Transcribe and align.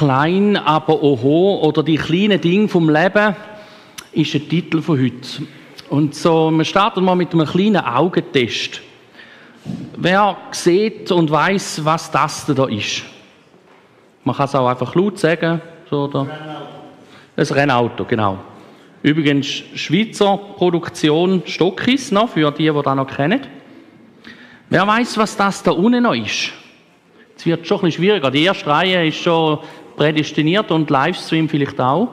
Klein, 0.00 0.56
aber 0.56 1.02
oho 1.02 1.60
oder 1.62 1.82
die 1.82 1.98
kleinen 1.98 2.40
Dinge 2.40 2.68
vom 2.68 2.88
Leben 2.88 3.36
ist 4.12 4.32
der 4.32 4.48
Titel 4.48 4.80
von 4.80 4.98
heute. 4.98 5.42
Und 5.90 6.14
so, 6.14 6.50
wir 6.50 6.64
starten 6.64 7.04
mal 7.04 7.14
mit 7.14 7.34
einem 7.34 7.46
kleinen 7.46 7.84
Augentest. 7.84 8.80
Wer 9.98 10.38
sieht 10.52 11.12
und 11.12 11.30
weiß, 11.30 11.84
was 11.84 12.10
das 12.10 12.46
da 12.46 12.64
ist? 12.64 13.02
Man 14.24 14.34
kann 14.34 14.46
es 14.46 14.54
auch 14.54 14.68
einfach 14.68 14.94
laut 14.94 15.18
sagen. 15.18 15.60
So, 15.90 16.04
oder? 16.04 16.26
Ein 17.36 17.44
Rennauto, 17.44 18.06
genau. 18.06 18.38
Übrigens 19.02 19.48
Schweizer 19.74 20.38
Produktion 20.56 21.42
Stockis 21.44 22.10
noch, 22.10 22.30
für 22.30 22.50
die, 22.52 22.70
die 22.70 22.82
das 22.82 22.96
noch 22.96 23.06
kennen. 23.06 23.42
Wer 24.70 24.86
weiß, 24.86 25.18
was 25.18 25.36
das 25.36 25.62
da 25.62 25.72
unten 25.72 26.02
noch 26.02 26.14
ist? 26.14 26.52
Es 27.40 27.46
wird 27.46 27.66
schon 27.66 27.78
ein 27.78 27.80
bisschen 27.84 28.02
schwieriger. 28.02 28.30
Die 28.30 28.42
erste 28.42 28.66
Reihe 28.66 29.08
ist 29.08 29.16
schon 29.16 29.60
prädestiniert 30.00 30.70
und 30.70 30.88
Livestream 30.88 31.46
vielleicht 31.46 31.78
auch. 31.78 32.08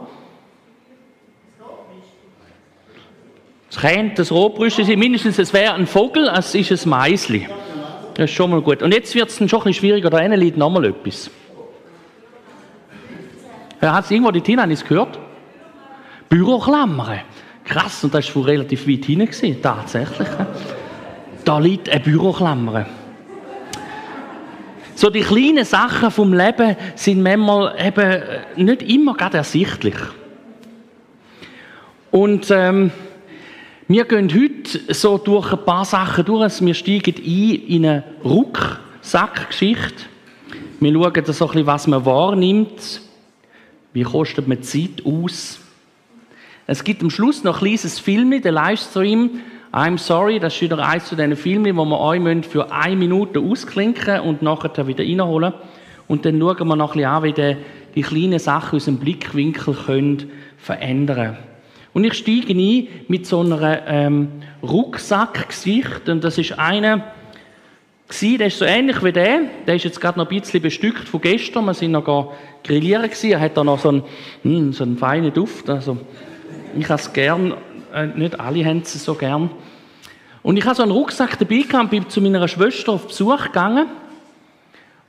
Es 3.69 3.77
könnte 3.77 4.23
ein 4.23 4.27
Rotbrüste 4.27 4.83
sein, 4.83 4.99
mindestens 4.99 5.39
es 5.39 5.53
wäre 5.53 5.73
ein 5.73 5.87
Vogel, 5.87 6.29
es 6.37 6.53
ist 6.53 6.85
ein 6.85 6.89
Meisli. 6.89 7.47
Das 8.13 8.25
ist 8.25 8.35
schon 8.35 8.51
mal 8.51 8.61
gut. 8.61 8.83
Und 8.83 8.93
jetzt 8.93 9.15
wird 9.15 9.29
es 9.29 9.37
dann 9.37 9.47
schon 9.47 9.59
ein 9.59 9.63
bisschen 9.63 9.79
schwieriger, 9.79 10.09
da 10.09 10.19
hinten 10.19 10.37
liegt 10.37 10.57
noch 10.57 10.69
mal 10.69 10.83
etwas. 10.83 11.31
Wer 13.79 13.93
hat 13.93 14.03
es 14.03 14.11
irgendwo 14.11 14.31
die 14.31 14.41
Tina 14.41 14.65
nicht 14.65 14.85
gehört? 14.85 15.17
Büroklammern. 16.27 17.21
Krass, 17.63 18.03
und 18.03 18.13
das 18.13 18.35
war 18.35 18.47
relativ 18.47 18.85
weit 18.85 19.05
hinten, 19.05 19.61
tatsächlich. 19.61 20.27
Da 21.45 21.57
liegt 21.57 21.87
eine 21.87 22.01
Büroklammer. 22.01 22.85
So 24.97 25.11
die 25.11 25.21
kleinen 25.21 25.63
Sachen 25.63 26.09
vom 26.09 26.33
Leben 26.33 26.75
sind 26.95 27.21
manchmal 27.21 27.75
eben 27.85 28.65
nicht 28.65 28.81
immer 28.81 29.13
gerade 29.13 29.37
ersichtlich. 29.37 29.93
Und 32.09 32.49
ähm, 32.49 32.89
wir 33.87 34.05
gehen 34.05 34.33
heute 34.33 34.95
so 34.95 35.19
durch 35.19 35.53
ein 35.53 35.63
paar 35.63 35.85
Sachen 35.85 36.25
durch. 36.25 36.65
Wir 36.65 36.73
steigen 36.73 37.13
ein 37.15 37.67
in 37.67 37.85
eine 37.85 38.03
Rucksackgeschichte. 38.23 40.05
Wir 40.79 40.93
schauen 40.93 41.13
so 41.25 41.45
ein 41.45 41.51
bisschen, 41.51 41.67
was 41.67 41.85
man 41.85 42.03
wahrnimmt. 42.03 43.01
Wie 43.93 44.01
kostet 44.01 44.47
man 44.47 44.63
Zeit 44.63 45.05
aus? 45.05 45.59
Es 46.65 46.83
gibt 46.83 47.03
am 47.03 47.11
Schluss 47.11 47.43
noch 47.43 47.61
ein 47.61 47.67
kleines 47.67 47.99
Film, 47.99 48.31
den 48.41 48.51
Livestream. 48.51 49.41
I'm 49.73 49.97
sorry, 49.97 50.39
das 50.39 50.55
ist 50.55 50.61
wieder 50.61 50.79
eins 50.79 51.05
zu 51.05 51.15
diesen 51.15 51.35
Filmen, 51.35 51.75
wo 51.75 51.83
wir 51.85 51.99
euch 51.99 52.45
für 52.45 52.71
eine 52.71 52.95
Minute 52.95 53.39
ausklinken 53.39 54.21
und 54.21 54.41
nachher 54.41 54.87
wieder 54.87 55.03
reinholen. 55.03 55.53
Und 56.07 56.25
dann 56.25 56.39
schauen 56.39 56.67
wir 56.67 56.75
noch 56.75 56.95
ein 56.95 57.01
bisschen 57.01 57.09
an, 57.09 57.23
wie 57.23 57.33
die, 57.33 57.57
die 57.95 58.01
kleinen 58.01 58.39
Sachen 58.39 58.77
aus 58.77 58.85
dem 58.85 58.97
Blickwinkel 58.97 59.73
können 59.73 60.31
verändern. 60.57 61.37
Und 61.93 62.05
ich 62.05 62.13
steige 62.13 62.53
ein 62.53 62.87
mit 63.07 63.25
so 63.25 63.41
einer 63.41 63.85
ähm, 63.87 64.29
Rucksackgesicht. 64.63 66.07
Und 66.07 66.23
das 66.23 66.37
ist 66.37 66.57
einer, 66.57 67.03
der 68.21 68.47
ist 68.47 68.59
so 68.59 68.65
ähnlich 68.65 69.03
wie 69.03 69.11
der. 69.11 69.41
Der 69.65 69.75
ist 69.75 69.83
jetzt 69.83 69.99
gerade 69.99 70.17
noch 70.17 70.29
ein 70.29 70.39
bisschen 70.39 70.61
bestückt 70.61 71.09
von 71.09 71.19
gestern. 71.19 71.65
Wir 71.65 71.73
sind 71.73 71.91
noch 71.91 72.33
grillieren. 72.63 73.09
Er 73.23 73.39
hat 73.39 73.57
da 73.57 73.63
noch 73.63 73.79
so 73.79 73.89
einen, 73.89 74.03
mh, 74.43 74.57
hm, 74.57 74.73
so 74.73 74.83
einen 74.83 74.97
feinen 74.97 75.33
Duft. 75.33 75.69
Also, 75.69 75.97
ich 76.77 76.87
habe 76.87 77.01
es 77.01 77.11
gern. 77.11 77.55
Äh, 77.97 78.07
nicht 78.07 78.39
alle 78.39 78.63
haben 78.63 78.81
es 78.83 78.93
so 79.03 79.15
gern. 79.15 79.49
Und 80.43 80.57
ich 80.57 80.65
habe 80.65 80.75
so 80.75 80.83
einen 80.83 80.91
Rucksack 80.91 81.39
dabei 81.39 81.61
gehabt, 81.61 81.89
bin 81.89 82.07
zu 82.07 82.21
meiner 82.21 82.47
Schwester 82.47 82.93
auf 82.93 83.07
Besuch 83.07 83.45
gegangen. 83.45 83.87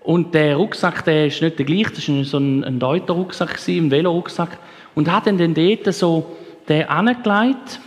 Und 0.01 0.35
der 0.35 0.57
Rucksack, 0.57 1.05
der 1.05 1.27
ist 1.27 1.43
nicht 1.43 1.59
der 1.59 1.67
gleiche, 1.67 1.91
das 1.91 2.09
war 2.09 2.25
so 2.25 2.39
ein, 2.39 2.65
ein 2.65 2.79
Deuter-Rucksack, 2.79 3.61
ein 3.69 3.91
Velo-Rucksack. 3.91 4.59
Und 4.95 5.13
hat 5.13 5.27
dann 5.27 5.55
dort 5.55 5.95
so 5.95 6.37
den 6.67 6.89
angelegt, 6.89 7.81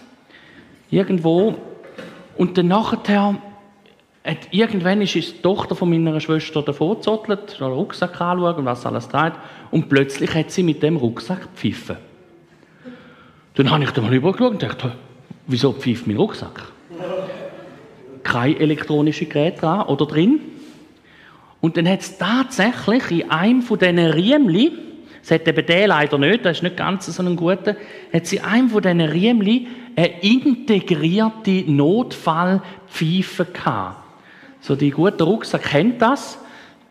irgendwo, 0.92 1.56
und 2.38 2.58
dann 2.58 2.68
nachher 2.68 3.38
hat, 4.24 4.38
irgendwann 4.52 5.02
ist 5.02 5.16
die 5.16 5.42
Tochter 5.42 5.76
von 5.76 5.90
meiner 5.90 6.20
Schwester 6.20 6.62
davor 6.62 6.96
gezottelt, 6.96 7.60
den 7.60 7.68
Rucksack 7.68 8.22
anschauen, 8.22 8.66
was 8.66 8.86
alles 8.86 9.08
trägt, 9.08 9.38
und 9.72 9.90
plötzlich 9.90 10.34
hat 10.36 10.52
sie 10.52 10.64
mit 10.64 10.84
dem 10.84 10.98
Rucksack 10.98 11.42
gepfiffen. 11.42 11.98
Dann 13.56 13.70
habe 13.70 13.84
ich 13.84 13.92
da 13.92 14.02
mal 14.02 14.14
übergeschaut 14.14 14.54
und 14.54 14.64
dachte, 14.64 14.94
wieso 15.48 15.74
pfeift 15.74 16.08
mein 16.08 16.18
Rucksack? 16.18 16.64
Kein 18.24 18.58
elektronische 18.58 19.26
Gerät 19.26 19.62
dran 19.62 19.88
oder 19.88 20.06
drin. 20.06 20.40
Und 21.60 21.78
dann 21.78 21.88
hat 21.88 22.02
es 22.02 22.18
tatsächlich 22.18 23.12
in 23.12 23.32
einem 23.32 23.62
von 23.62 23.78
diesen 23.78 24.00
Riemli 24.00 24.72
es 25.24 25.30
hat 25.30 25.48
eben 25.48 25.66
den 25.66 25.88
leider 25.90 26.18
nicht, 26.18 26.46
das 26.46 26.58
ist 26.58 26.64
nicht 26.64 26.78
ganz 26.78 27.06
so 27.06 27.24
ein 27.24 27.36
guter, 27.36 27.76
hat 28.12 28.26
sie 28.26 28.42
einem 28.42 28.70
von 28.70 28.82
diesen 28.82 29.02
Riemli 29.02 29.68
eine 29.96 30.22
integrierte 30.22 31.64
Notfallpfeife 31.72 33.46
gehabt. 33.46 33.98
So 34.62 34.76
die 34.76 34.92
gute 34.92 35.24
Rucksack 35.24 35.64
kennt 35.64 36.02
das. 36.02 36.40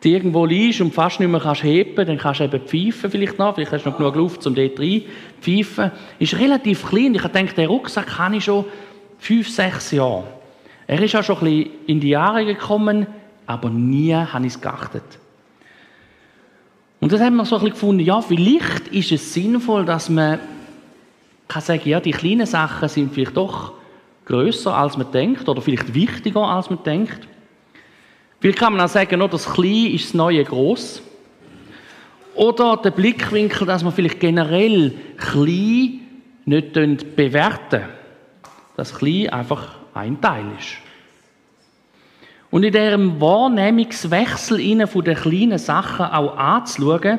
Die 0.03 0.13
irgendwo 0.13 0.47
liegst 0.47 0.81
und 0.81 0.95
fast 0.95 1.21
nicht 1.21 1.29
mehr 1.29 1.41
kannst 1.41 1.63
heben, 1.63 2.07
dann 2.07 2.17
kannst 2.17 2.41
du 2.41 2.45
eben 2.45 2.61
pfeifen 2.61 3.11
vielleicht 3.11 3.39
noch, 3.39 3.55
vielleicht 3.55 3.73
hast 3.73 3.85
du 3.85 3.91
noch 3.91 3.99
genug 3.99 4.15
Luft, 4.17 4.47
um 4.47 4.55
dort 4.55 4.81
rein 4.81 5.03
pfeifen. 5.41 5.91
Ist 6.19 6.39
relativ 6.39 6.87
klein. 6.89 7.15
Ich 7.15 7.23
denke, 7.23 7.55
der 7.55 7.69
Rucksack 7.69 8.19
habe 8.19 8.37
ich 8.37 8.45
schon 8.45 8.65
fünf, 9.19 9.49
sechs 9.49 9.91
Jahre. 9.91 10.25
Er 10.87 11.03
ist 11.03 11.15
auch 11.15 11.23
schon 11.23 11.37
ein 11.39 11.45
bisschen 11.45 11.71
in 11.87 12.01
die 12.01 12.09
Jahre 12.09 12.45
gekommen, 12.47 13.07
aber 13.47 13.69
nie 13.69 14.15
habe 14.15 14.47
ich 14.47 14.55
es 14.55 14.61
geachtet. 14.61 15.03
Und 17.01 17.13
das 17.13 17.21
haben 17.21 17.37
wir 17.37 17.45
so 17.45 17.57
ein 17.57 17.61
bisschen 17.61 17.75
gefunden, 17.75 18.05
ja, 18.05 18.21
vielleicht 18.21 18.89
ist 18.89 19.13
es 19.13 19.33
sinnvoll, 19.33 19.85
dass 19.85 20.09
man 20.09 20.39
kann 21.49 21.63
sagen, 21.63 21.89
ja, 21.89 22.01
die 22.01 22.13
kleinen 22.13 22.47
Sachen 22.47 22.89
sind 22.89 23.13
vielleicht 23.13 23.37
doch 23.37 23.73
größer 24.27 24.75
als 24.75 24.97
man 24.97 25.11
denkt 25.11 25.49
oder 25.49 25.61
vielleicht 25.61 25.95
wichtiger 25.95 26.43
als 26.43 26.71
man 26.71 26.83
denkt. 26.85 27.27
Vielleicht 28.41 28.59
kann 28.59 28.73
man 28.73 28.81
auch 28.83 28.89
sagen, 28.89 29.19
nur 29.19 29.29
das 29.29 29.53
Kleine 29.53 29.93
ist 29.93 30.07
das 30.07 30.15
neue 30.15 30.43
Groß. 30.43 31.03
Oder 32.35 32.79
der 32.79 32.91
Blickwinkel, 32.91 33.67
dass 33.67 33.85
man 33.85 33.93
vielleicht 33.93 34.19
generell 34.19 34.95
klein 35.19 36.01
nicht 36.47 37.17
bewerten, 37.17 37.83
dass 38.77 38.95
klein 38.95 39.29
einfach 39.29 39.77
ein 39.93 40.19
Teil 40.23 40.47
ist. 40.59 40.79
Und 42.51 42.65
in 42.65 42.73
diesem 42.73 43.21
Wahrnehmungswechsel 43.21 44.87
von 44.87 45.05
den 45.05 45.17
kleinen 45.17 45.59
Sachen 45.59 46.07
auch 46.07 46.37
anzuschauen, 46.37 47.19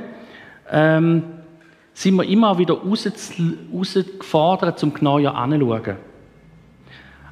ähm, 0.72 1.24
sind 1.94 2.16
wir 2.16 2.24
immer 2.24 2.58
wieder 2.58 2.82
herausgefordert, 2.82 4.80
zum 4.80 4.94
genauer 4.94 5.36
anzuschauen. 5.36 5.98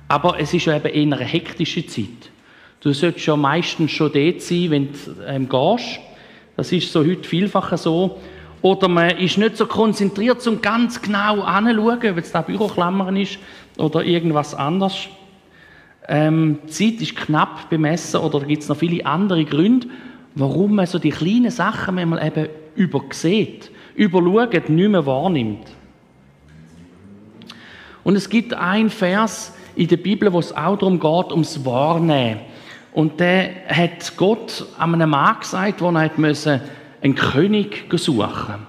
Aber 0.07 0.39
es 0.39 0.53
ist 0.53 0.65
ja 0.65 0.75
eben 0.75 0.87
eher 0.87 1.17
eine 1.17 1.25
hektische 1.25 1.87
Zeit. 1.87 2.29
Du 2.81 2.93
solltest 2.93 3.25
ja 3.25 3.35
meistens 3.35 3.91
schon 3.91 4.11
dort 4.13 4.41
sein, 4.41 4.71
wenn 4.71 4.89
du 4.91 5.23
ähm, 5.27 5.49
gehst. 5.49 5.99
Das 6.55 6.71
ist 6.71 6.91
so 6.91 7.01
heute 7.01 7.27
vielfach 7.27 7.77
so. 7.77 8.17
Oder 8.61 8.87
man 8.87 9.17
ist 9.17 9.37
nicht 9.37 9.57
so 9.57 9.65
konzentriert, 9.65 10.45
um 10.47 10.61
ganz 10.61 11.01
genau 11.01 11.41
anzuschauen, 11.41 12.11
ob 12.11 12.17
es 12.17 12.31
da 12.31 12.41
Büroklammern 12.41 13.17
ist 13.17 13.39
oder 13.77 14.03
irgendwas 14.03 14.55
anderes. 14.55 15.07
Ähm, 16.07 16.59
die 16.63 16.69
Zeit 16.69 17.01
ist 17.01 17.15
knapp 17.15 17.69
bemessen 17.69 18.19
oder 18.21 18.39
gibt 18.41 18.63
es 18.63 18.69
noch 18.69 18.77
viele 18.77 19.05
andere 19.05 19.43
Gründe, 19.45 19.87
warum 20.35 20.75
man 20.75 20.85
so 20.85 20.99
die 20.99 21.11
kleinen 21.11 21.51
Sachen 21.51 21.95
manchmal 21.95 22.25
eben 22.25 22.47
übersieht, 22.75 23.71
überschaut, 23.95 24.69
nicht 24.69 24.89
mehr 24.89 25.05
wahrnimmt. 25.05 25.67
Und 28.03 28.15
es 28.15 28.29
gibt 28.29 28.53
einen 28.53 28.89
Vers 28.89 29.53
in 29.75 29.87
der 29.87 29.97
Bibel, 29.97 30.31
wo 30.33 30.39
es 30.39 30.55
auch 30.55 30.77
darum 30.77 30.99
geht, 30.99 31.31
ums 31.31 31.63
Wahrnehmen. 31.65 32.39
Und 32.93 33.19
der 33.19 33.67
hat 33.67 34.17
Gott 34.17 34.65
an 34.77 34.93
einem 34.93 35.11
Mann 35.11 35.39
gesagt, 35.39 35.81
wo 35.81 35.89
er 35.91 36.11
müssen, 36.17 36.61
einen 37.01 37.15
König 37.15 37.85
suchen 37.93 38.67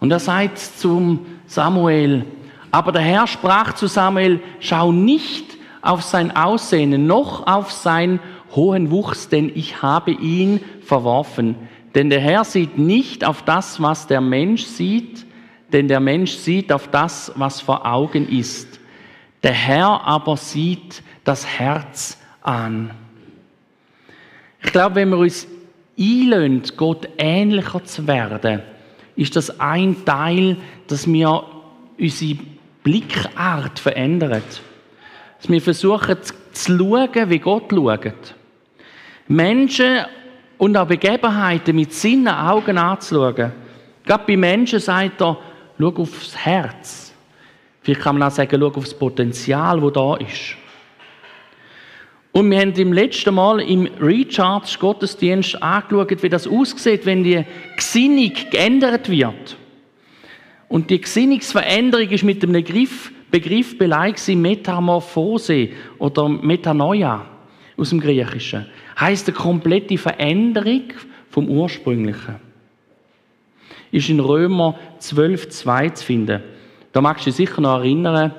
Und 0.00 0.10
er 0.10 0.20
sagt 0.20 0.58
zum 0.58 1.26
Samuel, 1.46 2.24
aber 2.70 2.92
der 2.92 3.02
Herr 3.02 3.26
sprach 3.26 3.74
zu 3.74 3.86
Samuel, 3.86 4.40
schau 4.60 4.92
nicht 4.92 5.56
auf 5.82 6.02
sein 6.02 6.34
Aussehen 6.36 7.06
noch 7.06 7.46
auf 7.46 7.72
seinen 7.72 8.20
hohen 8.54 8.90
Wuchs, 8.90 9.28
denn 9.28 9.50
ich 9.54 9.82
habe 9.82 10.10
ihn 10.10 10.60
verworfen. 10.82 11.56
Denn 11.94 12.10
der 12.10 12.20
Herr 12.20 12.44
sieht 12.44 12.78
nicht 12.78 13.24
auf 13.24 13.42
das, 13.42 13.80
was 13.80 14.06
der 14.06 14.20
Mensch 14.20 14.64
sieht, 14.64 15.26
denn 15.72 15.88
der 15.88 16.00
Mensch 16.00 16.32
sieht 16.32 16.72
auf 16.72 16.88
das, 16.88 17.32
was 17.36 17.60
vor 17.60 17.86
Augen 17.86 18.28
ist. 18.28 18.80
Der 19.42 19.52
Herr 19.52 20.04
aber 20.04 20.36
sieht 20.36 21.02
das 21.24 21.46
Herz 21.46 22.18
an. 22.42 22.90
Ich 24.62 24.72
glaube, 24.72 24.96
wenn 24.96 25.10
wir 25.10 25.18
uns 25.18 25.46
einlösen, 25.98 26.62
Gott 26.76 27.08
ähnlicher 27.18 27.84
zu 27.84 28.06
werden, 28.06 28.62
ist 29.16 29.36
das 29.36 29.58
ein 29.60 30.04
Teil, 30.04 30.56
dass 30.86 31.06
wir 31.06 31.44
unsere 31.98 32.38
Blickart 32.82 33.78
verändern 33.78 34.42
dass 35.40 35.48
wir 35.48 35.60
versuchen 35.60 36.16
zu 36.52 36.78
schauen, 36.78 37.30
wie 37.30 37.38
Gott 37.38 37.70
schaut. 37.70 38.34
Menschen 39.28 40.00
und 40.56 40.76
auch 40.76 40.86
Begebenheiten 40.86 41.76
mit 41.76 41.92
Sinnen 41.92 42.28
Augen 42.28 42.78
anzuschauen. 42.78 43.52
Gerade 44.04 44.24
bei 44.26 44.36
Menschen 44.36 44.80
sagt 44.80 45.20
er, 45.20 45.38
schau 45.78 45.88
aufs 45.88 46.36
Herz. 46.36 47.12
Vielleicht 47.82 48.00
kann 48.00 48.18
man 48.18 48.28
auch 48.28 48.34
sagen, 48.34 48.58
schau 48.58 48.66
aufs 48.66 48.94
Potenzial, 48.94 49.80
das 49.80 49.92
da 49.92 50.16
ist. 50.16 50.56
Und 52.38 52.52
wir 52.52 52.60
haben 52.60 52.72
im 52.74 52.92
letzten 52.92 53.34
Mal 53.34 53.60
im 53.62 53.88
Recharge 54.00 54.76
Gottesdienst 54.78 55.60
angeschaut, 55.60 56.22
wie 56.22 56.28
das 56.28 56.46
aussieht, 56.46 57.04
wenn 57.04 57.24
die 57.24 57.44
Gesinnung 57.74 58.32
geändert 58.52 59.10
wird. 59.10 59.56
Und 60.68 60.88
die 60.88 61.00
Gesinnungsveränderung 61.00 62.08
ist 62.08 62.22
mit 62.22 62.40
dem 62.40 62.52
Begriff, 62.52 63.10
Begriff 63.32 63.76
beleidigt 63.76 64.28
Metamorphose 64.28 65.70
oder 65.98 66.28
Metanoia 66.28 67.26
aus 67.76 67.90
dem 67.90 67.98
Griechischen. 67.98 68.66
Heißt 69.00 69.26
eine 69.26 69.36
komplette 69.36 69.98
Veränderung 69.98 70.92
vom 71.30 71.48
Ursprünglichen. 71.48 72.36
Ist 73.90 74.10
in 74.10 74.20
Römer 74.20 74.78
12,2 75.00 75.94
zu 75.94 76.04
finden. 76.04 76.40
Da 76.92 77.00
magst 77.00 77.26
du 77.26 77.30
dich 77.30 77.36
sicher 77.36 77.60
noch 77.60 77.78
erinnern 77.78 78.32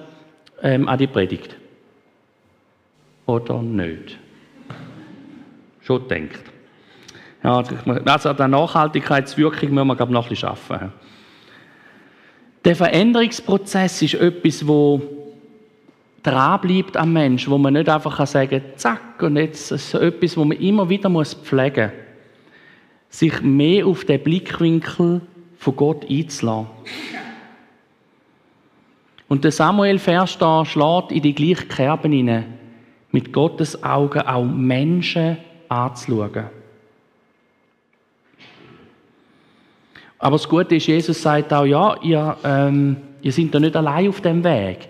ähm, 0.64 0.88
an 0.88 0.98
die 0.98 1.08
Predigt. 1.08 1.59
Oder 3.30 3.62
nicht? 3.62 4.18
Schon 5.82 6.08
denkt. 6.08 6.44
Ja, 7.44 7.64
also, 8.06 8.30
an 8.30 8.38
der 8.38 8.48
Nachhaltigkeitswirkung 8.48 9.70
müssen 9.70 9.88
wir, 9.88 9.96
glaube 9.96 10.12
ich, 10.12 10.14
noch 10.14 10.26
ein 10.26 10.30
bisschen 10.30 10.50
arbeiten. 10.50 10.94
Der 12.66 12.76
Veränderungsprozess 12.76 14.02
ist 14.02 14.16
etwas, 14.16 14.68
wo 14.68 15.02
dranbleibt 16.24 16.98
am 16.98 17.14
Mensch, 17.14 17.48
wo 17.48 17.60
man 17.60 17.74
nicht 17.74 17.88
einfach 17.88 18.26
sagen 18.26 18.50
kann, 18.50 18.78
zack, 18.78 19.22
und 19.22 19.38
jetzt 19.38 19.72
ist 19.72 19.94
es 19.94 20.02
etwas, 20.02 20.36
wo 20.36 20.44
man 20.44 20.58
immer 20.58 20.90
wieder 20.90 21.10
pflegen 21.10 21.92
muss. 21.92 23.20
Sich 23.20 23.42
mehr 23.42 23.86
auf 23.86 24.06
den 24.06 24.24
Blickwinkel 24.24 25.22
von 25.58 25.76
Gott 25.76 26.10
einzulassen. 26.10 26.68
Und 29.28 29.44
der 29.44 29.52
Samuel-Vers 29.52 30.40
da 30.40 30.66
schlägt 30.66 31.12
in 31.12 31.22
die 31.22 31.36
gleiche 31.36 31.68
Kerben 31.68 32.12
hinein, 32.12 32.59
mit 33.12 33.34
Gottes 33.34 33.84
Augen 33.84 34.22
auch 34.22 34.46
Menschen 34.46 35.38
anzuschauen. 35.68 36.46
Aber 40.20 40.36
das 40.36 40.50
Gute 40.50 40.76
ist, 40.76 40.88
Jesus 40.88 41.22
sagt 41.22 41.54
auch, 41.54 41.66
ja, 41.66 41.96
ihr, 42.02 42.38
ähm, 42.44 42.98
ihr 43.22 43.32
seid 43.32 43.54
da 43.54 43.60
nicht 43.60 43.76
allein 43.76 44.10
auf 44.10 44.20
dem 44.20 44.44
Weg. 44.44 44.90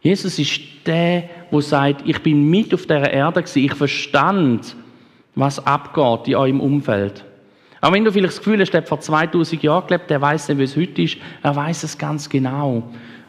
Jesus 0.00 0.38
ist 0.38 0.60
der, 0.84 1.24
der 1.50 1.62
sagt, 1.62 2.02
ich 2.06 2.22
bin 2.22 2.48
mit 2.48 2.72
auf 2.74 2.86
der 2.86 3.12
Erde 3.12 3.42
gewesen, 3.42 3.64
ich 3.64 3.74
verstand, 3.74 4.76
was 5.34 5.66
abgeht 5.66 6.28
in 6.28 6.34
eurem 6.36 6.60
Umfeld. 6.60 7.24
Auch 7.80 7.92
wenn 7.92 8.04
du 8.04 8.12
vielleicht 8.12 8.34
das 8.34 8.38
Gefühl 8.38 8.60
hast, 8.60 8.70
der 8.70 8.82
hat 8.82 8.88
vor 8.88 9.00
2000 9.00 9.62
Jahren 9.62 9.86
gelebt, 9.86 10.10
der 10.10 10.20
weiß 10.20 10.48
nicht, 10.48 10.58
wie 10.58 10.64
es 10.64 10.76
heute 10.76 11.02
ist, 11.02 11.16
er 11.42 11.56
weiß 11.56 11.82
es 11.82 11.96
ganz 11.96 12.28
genau. 12.28 12.82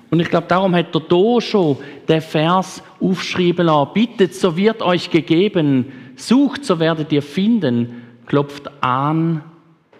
Und 0.09 0.19
ich 0.19 0.29
glaube, 0.29 0.47
darum 0.47 0.73
hat 0.73 0.95
er 0.95 1.01
hier 1.09 1.41
schon 1.41 1.77
den 2.07 2.21
Vers 2.21 2.81
aufschreiben 3.01 3.65
lassen. 3.65 3.91
Bittet, 3.93 4.33
so 4.33 4.55
wird 4.55 4.81
euch 4.81 5.09
gegeben. 5.09 5.91
Sucht, 6.15 6.63
so 6.63 6.79
werdet 6.79 7.11
ihr 7.11 7.21
finden. 7.21 8.03
Klopft 8.25 8.69
an, 8.81 9.43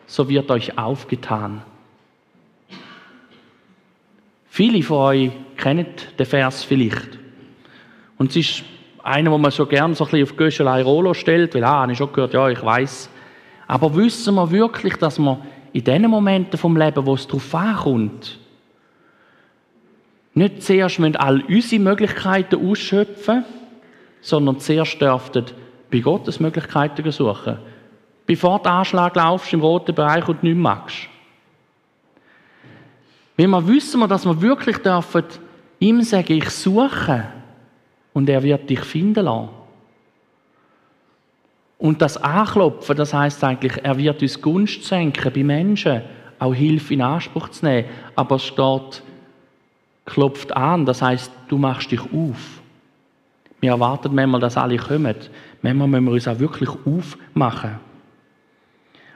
so 0.06 0.30
wird 0.30 0.50
euch 0.50 0.78
aufgetan. 0.78 1.62
Viele 4.48 4.82
von 4.82 4.98
euch 4.98 5.32
kennen 5.58 5.86
den 6.18 6.26
Vers 6.26 6.64
vielleicht. 6.64 7.20
Und 8.18 8.32
es 8.32 8.38
ist 8.38 8.64
einer, 9.04 9.32
wo 9.32 9.38
man 9.38 9.52
so 9.52 9.66
gern 9.66 9.94
so 9.94 10.06
ein 10.06 10.12
bisschen 10.12 10.24
auf 10.24 10.36
Göschelei 10.36 10.82
Rolo 10.82 11.14
stellt, 11.14 11.54
weil, 11.54 11.64
ah, 11.64 11.82
habe 11.82 11.92
ich 11.92 11.98
schon 11.98 12.12
gehört, 12.12 12.34
ja, 12.34 12.50
ich 12.50 12.64
weiß. 12.64 13.10
Aber 13.68 13.96
wissen 13.96 14.36
wir 14.36 14.50
wirklich, 14.50 14.96
dass 14.96 15.20
wir 15.20 15.40
in 15.74 15.84
den 15.84 16.10
Momenten 16.10 16.58
vom 16.58 16.76
Leben, 16.76 17.06
wo 17.06 17.14
es 17.14 17.28
darauf 17.28 17.54
ankommt, 17.54 18.40
nicht 20.38 20.64
zuerst 20.64 21.00
müssen 21.00 21.16
all 21.16 21.42
unsere 21.42 21.82
Möglichkeiten 21.82 22.70
ausschöpfen, 22.70 23.44
sondern 24.22 24.60
zuerst 24.60 25.02
dürften 25.02 25.46
bei 25.92 26.00
Gottes 26.00 26.40
Möglichkeiten 26.40 27.12
suchen. 27.12 27.58
Bevor 28.26 28.60
du 28.60 28.70
Anschlag 28.70 29.16
laufst 29.16 29.54
im 29.54 29.62
roten 29.62 29.96
Bereich 29.96 30.28
und 30.28 30.44
nichts 30.44 30.60
magst. 30.60 30.98
Wenn 33.36 33.50
wir 33.52 33.68
wissen, 33.68 34.08
dass 34.08 34.26
wir 34.26 34.42
wirklich 34.42 34.78
dürfen, 34.78 35.24
ihm 35.80 36.02
sagen, 36.02 36.34
ich 36.34 36.50
suche 36.50 37.28
und 38.14 38.30
er 38.30 38.44
wird 38.44 38.70
dich 38.70 38.82
finden 38.82 39.26
lassen. 39.26 39.50
Und 41.78 42.02
das 42.02 42.18
Anklopfen, 42.18 42.98
das 42.98 43.14
heißt 43.14 43.44
eigentlich, 43.44 43.74
er 43.84 43.98
wird 43.98 44.22
uns 44.22 44.42
Gunst 44.42 44.84
senken 44.84 45.32
bei 45.32 45.44
Menschen, 45.44 46.02
auch 46.40 46.54
Hilfe 46.54 46.96
in 46.96 47.02
Anspruch 47.02 47.50
zu 47.50 47.66
nehmen. 47.66 47.88
Aber 48.16 48.38
es 48.38 48.46
steht, 48.46 49.04
klopft 50.08 50.56
an, 50.56 50.86
das 50.86 51.02
heißt, 51.04 51.32
du 51.48 51.58
machst 51.60 51.92
dich 51.92 52.02
auf. 52.02 52.62
Wir 53.60 53.72
erwarten 53.72 54.16
manchmal, 54.16 54.42
dass 54.42 54.58
alle 54.58 54.78
kommen. 54.78 55.16
Manchmal 55.62 55.88
müssen 55.88 56.06
wir 56.06 56.12
uns 56.14 56.28
auch 56.28 56.40
wirklich 56.40 56.70
aufmachen. 56.70 57.76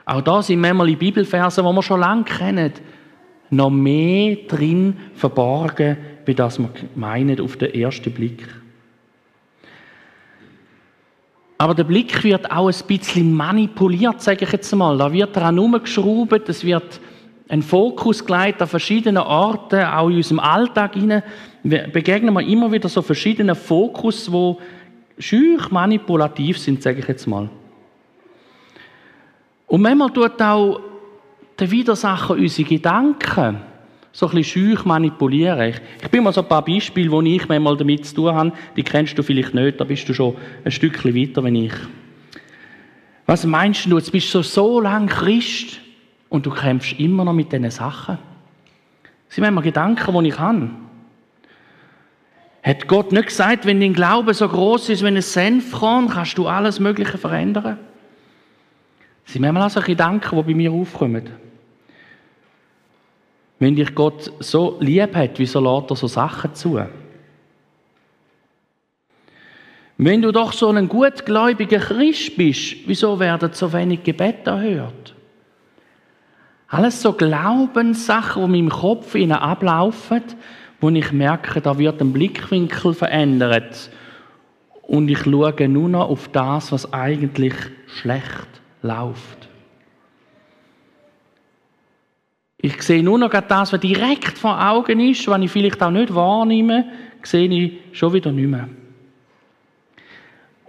Auch 0.04 0.20
da 0.20 0.42
sind 0.42 0.60
manchmal 0.60 0.88
die 0.88 0.96
Bibelverse, 0.96 1.62
die 1.62 1.68
wir 1.68 1.82
schon 1.82 2.00
lange 2.00 2.24
kennen, 2.24 2.72
noch 3.50 3.70
mehr 3.70 4.36
drin 4.48 4.96
verborgen, 5.14 5.96
wie 6.24 6.34
das 6.34 6.58
wir 6.58 6.70
meinen 6.94 7.40
auf 7.40 7.56
den 7.56 7.74
ersten 7.74 8.12
Blick. 8.12 8.46
Aber 11.58 11.74
der 11.74 11.84
Blick 11.84 12.24
wird 12.24 12.50
auch 12.50 12.68
ein 12.68 12.86
bisschen 12.88 13.32
manipuliert, 13.32 14.20
sage 14.20 14.44
ich 14.44 14.52
jetzt 14.52 14.74
mal. 14.74 14.98
Da 14.98 15.12
wird 15.12 15.36
daran 15.36 15.54
herumgeschraubt, 15.54 16.48
es 16.48 16.64
wird 16.64 17.00
ein 17.52 17.60
Fokus 17.60 18.24
gelegt 18.24 18.62
an 18.62 18.68
verschiedenen 18.68 19.22
Orten, 19.22 19.84
auch 19.84 20.08
in 20.08 20.16
unserem 20.16 20.40
Alltag 20.40 20.94
hinein, 20.94 21.22
begegnen 21.62 22.32
wir 22.32 22.40
immer 22.40 22.72
wieder 22.72 22.88
so 22.88 23.02
verschiedene 23.02 23.54
Fokus, 23.54 24.32
wo 24.32 24.58
schüch 25.18 25.70
manipulativ 25.70 26.58
sind, 26.58 26.82
sage 26.82 27.00
ich 27.00 27.08
jetzt 27.08 27.26
mal. 27.26 27.50
Und 29.66 29.82
manchmal 29.82 30.10
tut 30.10 30.40
auch 30.40 30.80
der 31.58 31.70
Widersacher 31.70 32.34
unsere 32.34 32.66
Gedanken 32.66 33.60
so 34.12 34.26
ein 34.26 34.34
bisschen 34.34 34.44
schüch 34.44 34.84
manipulieren. 34.86 35.60
Ich, 35.60 35.76
ich 36.02 36.08
bin 36.08 36.24
mal 36.24 36.32
so 36.32 36.40
ein 36.40 36.48
paar 36.48 36.64
Beispiele, 36.64 37.10
wo 37.10 37.20
ich 37.20 37.46
manchmal 37.48 37.76
damit 37.76 38.06
zu 38.06 38.14
tun 38.14 38.34
habe, 38.34 38.52
die 38.74 38.82
kennst 38.82 39.18
du 39.18 39.22
vielleicht 39.22 39.52
nicht, 39.52 39.78
da 39.78 39.84
bist 39.84 40.08
du 40.08 40.14
schon 40.14 40.36
ein 40.64 40.70
Stückchen 40.70 41.14
weiter 41.14 41.44
als 41.44 41.54
ich. 41.54 41.74
Was 43.26 43.44
meinst 43.44 43.84
du, 43.84 43.98
jetzt 43.98 44.10
bist 44.10 44.34
du 44.34 44.40
so 44.40 44.80
lange 44.80 45.08
Christ, 45.08 45.81
und 46.32 46.46
du 46.46 46.50
kämpfst 46.50 46.98
immer 46.98 47.26
noch 47.26 47.34
mit 47.34 47.52
diesen 47.52 47.70
Sachen. 47.70 48.16
Das 49.26 49.34
sind 49.34 49.42
manchmal 49.42 49.64
Gedanken, 49.64 50.24
die 50.24 50.30
ich 50.30 50.38
habe. 50.38 50.70
Hat 52.62 52.88
Gott 52.88 53.12
nicht 53.12 53.26
gesagt, 53.26 53.66
wenn 53.66 53.80
dein 53.80 53.92
Glaube 53.92 54.32
so 54.32 54.48
groß 54.48 54.88
ist, 54.88 55.02
wenn 55.02 55.14
ein 55.14 55.20
Senfkorn, 55.22 56.08
kannst 56.08 56.38
du 56.38 56.46
alles 56.46 56.80
Mögliche 56.80 57.18
verändern? 57.18 57.78
Das 59.24 59.34
sind 59.34 59.42
manchmal 59.42 59.66
auch 59.66 59.70
so 59.70 59.82
Gedanken, 59.82 60.34
die 60.34 60.42
bei 60.42 60.54
mir 60.54 60.72
aufkommen. 60.72 61.28
Wenn 63.58 63.76
dich 63.76 63.94
Gott 63.94 64.32
so 64.38 64.78
lieb 64.80 65.14
hat, 65.14 65.38
wieso 65.38 65.60
lässt 65.60 65.90
er 65.90 65.96
so 65.96 66.06
Sachen 66.06 66.54
zu? 66.54 66.80
Wenn 69.98 70.22
du 70.22 70.32
doch 70.32 70.54
so 70.54 70.70
ein 70.70 70.88
gutgläubiger 70.88 71.78
Christ 71.78 72.38
bist, 72.38 72.76
wieso 72.86 73.20
werden 73.20 73.52
so 73.52 73.70
wenig 73.70 74.02
Gebete 74.02 74.48
erhört? 74.48 75.11
Alles 76.72 77.02
so 77.02 77.12
Glaubenssachen, 77.12 78.50
die 78.50 78.58
in 78.58 78.64
meinem 78.64 78.70
Kopf 78.70 79.14
ablaufen, 79.14 80.22
wo 80.80 80.88
ich 80.88 81.12
merke, 81.12 81.60
da 81.60 81.76
wird 81.76 82.00
ein 82.00 82.14
Blickwinkel 82.14 82.94
verändert. 82.94 83.90
Und 84.80 85.10
ich 85.10 85.18
schaue 85.18 85.68
nur 85.68 85.90
noch 85.90 86.08
auf 86.08 86.28
das, 86.28 86.72
was 86.72 86.90
eigentlich 86.94 87.52
schlecht 87.88 88.48
läuft. 88.80 89.50
Ich 92.56 92.80
sehe 92.80 93.02
nur 93.02 93.18
noch 93.18 93.28
das, 93.28 93.74
was 93.74 93.80
direkt 93.80 94.38
vor 94.38 94.58
Augen 94.58 94.98
ist, 94.98 95.28
was 95.28 95.42
ich 95.42 95.50
vielleicht 95.50 95.82
auch 95.82 95.90
nicht 95.90 96.14
wahrnehme, 96.14 96.86
sehe 97.22 97.50
ich 97.50 97.80
schon 97.92 98.14
wieder 98.14 98.32
nicht 98.32 98.48
mehr. 98.48 98.70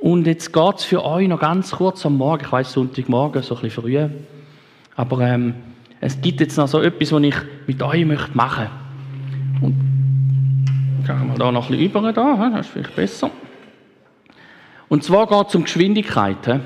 Und 0.02 0.28
jetzt 0.28 0.52
geht 0.52 0.76
es 0.76 0.84
für 0.84 1.06
euch 1.06 1.30
noch 1.30 1.40
ganz 1.40 1.72
kurz 1.72 2.06
am 2.06 2.18
Morgen, 2.18 2.44
ich 2.44 2.52
weiß 2.52 2.74
Sonntagmorgen, 2.74 3.42
so 3.42 3.56
ein 3.56 3.62
bisschen 3.62 3.84
früh, 3.84 4.10
aber 4.98 5.22
ähm, 5.22 5.54
es 6.06 6.20
gibt 6.20 6.42
jetzt 6.42 6.58
noch 6.58 6.68
so 6.68 6.82
etwas, 6.82 7.14
was 7.14 7.24
ich 7.24 7.36
mit 7.66 7.82
euch 7.82 8.06
machen 8.06 8.34
möchte. 8.34 8.70
Und 9.62 9.76
gehen 11.08 11.28
wir 11.30 11.36
da 11.38 11.50
noch 11.50 11.70
ein 11.70 11.78
bisschen 11.78 11.86
über, 11.86 12.12
da, 12.12 12.50
das 12.50 12.66
ist 12.66 12.74
vielleicht 12.74 12.96
besser. 12.96 13.32
Und 14.90 15.06
zwar 15.06 15.28
geht 15.28 15.48
es 15.48 15.56
um 15.56 15.64
Geschwindigkeit. 15.64 16.60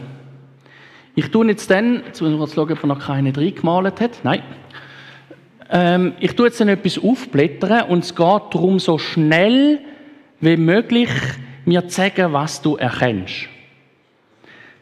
Ich 1.14 1.30
tue 1.30 1.46
jetzt 1.48 1.70
dann, 1.70 2.02
jetzt 2.08 2.20
müssen 2.20 2.36
wir 2.36 2.46
jetzt 2.46 2.56
schauen, 2.56 2.72
ob 2.72 2.84
er 2.84 2.88
noch 2.88 3.00
keine 3.00 3.32
drin 3.32 3.54
gemalt 3.54 4.02
hat. 4.02 4.20
Nein. 4.24 4.42
Ähm, 5.70 6.14
ich 6.20 6.36
tue 6.36 6.48
jetzt 6.48 6.60
dann 6.60 6.70
etwas 6.70 6.98
aufblättern 6.98 7.90
und 7.90 8.04
es 8.06 8.16
geht 8.16 8.42
darum, 8.52 8.80
so 8.80 8.98
schnell 8.98 9.82
wie 10.40 10.58
möglich 10.58 11.10
mir 11.64 11.88
zu 11.88 11.96
sagen, 11.96 12.34
was 12.34 12.64
du 12.64 12.76
erkennst. 12.76 13.50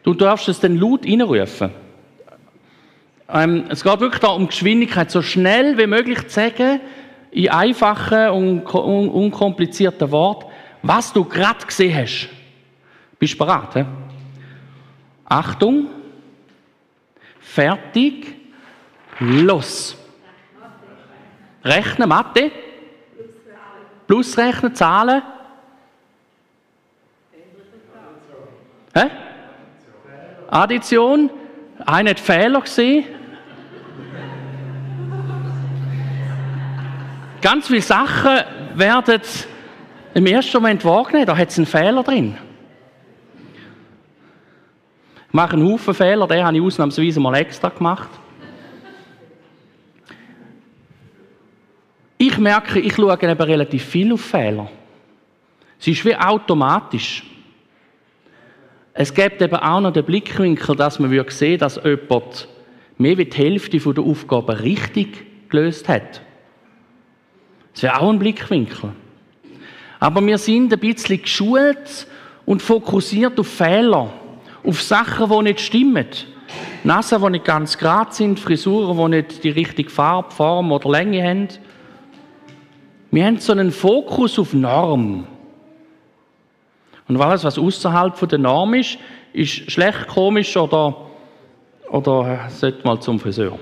Du 0.02 0.14
darfst 0.14 0.48
es 0.48 0.60
dann 0.60 0.78
laut 0.78 1.04
reinrufen. 1.04 1.70
Ähm, 3.28 3.64
es 3.68 3.82
geht 3.82 4.00
wirklich 4.00 4.20
da 4.20 4.28
um 4.28 4.46
Geschwindigkeit, 4.46 5.10
so 5.10 5.20
schnell 5.20 5.76
wie 5.78 5.86
möglich 5.86 6.22
zu 6.28 6.34
sagen, 6.34 6.80
in 7.32 7.48
einfachen 7.48 8.28
und 8.30 8.74
un 8.74 9.08
unkomplizierten 9.08 10.10
Worten, 10.10 10.50
was 10.82 11.12
du 11.12 11.24
gerade 11.24 11.66
gesehen 11.66 11.96
hast. 11.96 12.28
Bist 13.18 13.34
du 13.34 13.38
bereit? 13.38 13.74
He? 13.74 13.84
Achtung, 15.24 15.88
fertig, 17.40 18.34
los. 19.18 19.96
Rechnen, 21.64 22.08
Mathe. 22.08 22.52
Plus 24.06 24.38
rechnen, 24.38 24.72
Zahlen. 24.72 25.20
Hä? 28.94 29.10
Addition. 30.48 31.28
Einer 31.84 32.10
hat 32.10 32.20
Fehler 32.20 32.60
gesehen. 32.60 33.04
Ganz 37.42 37.66
viele 37.68 37.82
Sachen 37.82 38.40
werden 38.74 39.20
im 40.14 40.26
ersten 40.26 40.56
Moment 40.56 40.84
wahrgenommen, 40.84 41.26
da 41.26 41.36
hat 41.36 41.50
es 41.50 41.58
einen 41.58 41.66
Fehler 41.66 42.02
drin. 42.02 42.36
Ich 45.28 45.34
mache 45.34 45.52
einen 45.52 45.70
Haufen 45.70 45.94
Fehler, 45.94 46.26
den 46.26 46.44
habe 46.44 46.56
ich 46.56 46.62
ausnahmsweise 46.62 47.20
mal 47.20 47.34
extra 47.34 47.68
gemacht. 47.68 48.08
Ich 52.18 52.38
merke, 52.38 52.80
ich 52.80 52.94
schaue 52.94 53.12
eben 53.12 53.40
relativ 53.42 53.84
viel 53.84 54.12
auf 54.12 54.22
Fehler. 54.22 54.70
Es 55.78 55.86
ist 55.86 56.04
wie 56.04 56.16
automatisch. 56.16 57.22
Es 58.98 59.12
gibt 59.12 59.42
eben 59.42 59.56
auch 59.56 59.80
noch 59.80 59.92
den 59.92 60.06
Blickwinkel, 60.06 60.74
dass 60.74 60.98
man 60.98 61.10
sehen 61.10 61.26
würde, 61.26 61.58
dass 61.58 61.78
jemand 61.84 62.48
mehr 62.96 63.18
wie 63.18 63.26
die 63.26 63.36
Hälfte 63.36 63.78
der 63.78 64.02
Aufgaben 64.02 64.56
richtig 64.56 65.50
gelöst 65.50 65.86
hat. 65.86 66.22
Das 67.74 67.82
wäre 67.82 68.00
auch 68.00 68.08
ein 68.08 68.18
Blickwinkel. 68.18 68.92
Aber 70.00 70.26
wir 70.26 70.38
sind 70.38 70.72
ein 70.72 70.78
bisschen 70.78 71.20
geschult 71.20 72.06
und 72.46 72.62
fokussiert 72.62 73.38
auf 73.38 73.48
Fehler, 73.48 74.10
auf 74.64 74.80
Sachen, 74.80 75.28
die 75.28 75.42
nicht 75.42 75.60
stimmen. 75.60 76.06
Nassen, 76.82 77.20
die 77.20 77.30
nicht 77.32 77.44
ganz 77.44 77.76
gerade 77.76 78.14
sind, 78.14 78.40
Frisuren, 78.40 78.96
die 78.96 79.16
nicht 79.16 79.44
die 79.44 79.50
richtige 79.50 79.90
Farbe, 79.90 80.30
Form 80.30 80.72
oder 80.72 80.88
Länge 80.88 81.22
haben. 81.22 81.48
Wir 83.10 83.26
haben 83.26 83.38
so 83.40 83.52
einen 83.52 83.72
Fokus 83.72 84.38
auf 84.38 84.54
Norm. 84.54 85.26
Und 87.08 87.20
alles, 87.20 87.44
was 87.44 87.58
außerhalb 87.58 88.28
der 88.28 88.38
Norm 88.38 88.74
ist, 88.74 88.98
ist 89.32 89.70
schlecht, 89.70 90.08
komisch 90.08 90.56
oder, 90.56 91.08
oder 91.90 92.48
sollte 92.48 92.84
mal 92.84 93.00
zum 93.00 93.20
Friseur. 93.20 93.58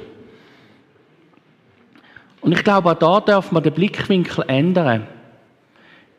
Und 2.40 2.52
ich 2.52 2.62
glaube, 2.62 2.90
auch 2.90 2.98
da 2.98 3.20
darf 3.20 3.52
man 3.52 3.62
den 3.62 3.72
Blickwinkel 3.72 4.44
ändern. 4.48 5.06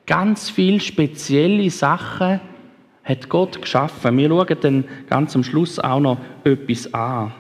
Ganz 0.05 0.49
viele 0.49 0.79
spezielle 0.79 1.69
Sachen 1.69 2.41
hat 3.03 3.29
Gott 3.29 3.61
geschaffen. 3.61 4.17
Wir 4.17 4.29
schauen 4.29 4.57
dann 4.61 4.85
ganz 5.07 5.35
am 5.35 5.43
Schluss 5.43 5.79
auch 5.79 5.99
noch 5.99 6.17
etwas 6.43 6.91
an. 6.93 7.31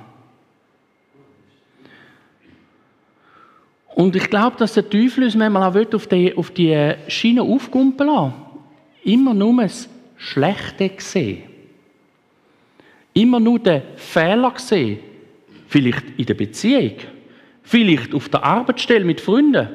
Und 3.95 4.15
ich 4.15 4.29
glaube, 4.29 4.57
dass 4.57 4.73
der 4.73 4.89
Teufel 4.89 5.23
uns 5.23 5.35
manchmal 5.35 5.63
auch 5.63 5.93
auf 5.93 6.07
die, 6.07 6.35
auf 6.37 6.51
die 6.51 6.93
Schiene 7.07 7.41
aufkumpeln 7.41 8.09
lassen. 8.09 8.44
Immer 9.05 9.33
nur 9.33 9.61
das 9.61 9.87
Schlechte 10.17 10.91
sehen. 10.97 11.43
Immer 13.13 13.39
nur 13.39 13.59
den 13.59 13.83
Fehler 13.95 14.53
sehen. 14.57 14.99
Vielleicht 15.67 16.03
in 16.17 16.25
der 16.25 16.33
Beziehung. 16.33 16.95
Vielleicht 17.61 18.13
auf 18.13 18.29
der 18.29 18.43
Arbeitsstelle 18.43 19.05
mit 19.05 19.21
Freunden. 19.21 19.69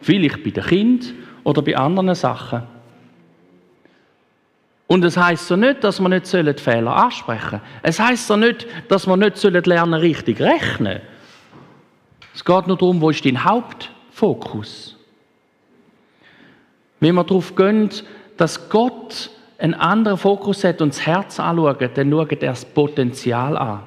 Vielleicht 0.00 0.42
bei 0.42 0.50
den 0.50 0.64
Kindern 0.64 1.14
oder 1.42 1.62
bei 1.62 1.76
anderen 1.76 2.14
Sachen. 2.14 2.62
Und 4.86 5.04
es 5.04 5.16
heißt 5.16 5.48
so 5.48 5.56
nicht, 5.56 5.82
dass 5.82 5.98
man 5.98 6.12
nicht 6.12 6.28
Fehler 6.60 6.94
ansprechen 6.94 7.50
sollen. 7.50 7.62
Es 7.82 7.98
heißt 7.98 8.28
so 8.28 8.36
nicht, 8.36 8.68
dass 8.88 9.06
man 9.08 9.18
nicht 9.18 9.42
lernen 9.42 9.94
richtig 9.94 10.40
rechnen. 10.40 11.00
Es 12.32 12.44
geht 12.44 12.66
nur 12.68 12.76
darum, 12.76 13.00
wo 13.00 13.10
ist 13.10 13.24
dein 13.24 13.42
Hauptfokus. 13.42 14.96
Wenn 17.00 17.16
wir 17.16 17.24
darauf 17.24 17.54
gehen, 17.56 17.90
dass 18.36 18.68
Gott 18.68 19.30
einen 19.58 19.74
anderen 19.74 20.18
Fokus 20.18 20.64
hat 20.64 20.82
und 20.82 20.92
das 20.92 21.06
Herz 21.06 21.40
anschaut, 21.40 21.78
dann 21.94 22.10
schaut 22.10 22.32
er 22.32 22.36
das 22.36 22.64
Potenzial 22.64 23.56
an. 23.56 23.82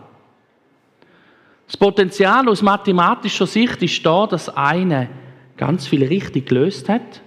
Das 1.67 1.77
Potenzial 1.77 2.49
aus 2.49 2.63
mathematischer 2.63 3.45
Sicht 3.45 3.83
ist 3.83 4.03
da, 4.03 4.25
dass 4.25 4.49
einer 4.49 5.07
ganz 5.55 5.85
viel 5.85 6.03
richtig 6.03 6.47
gelöst 6.47 6.89
hat 6.89 7.21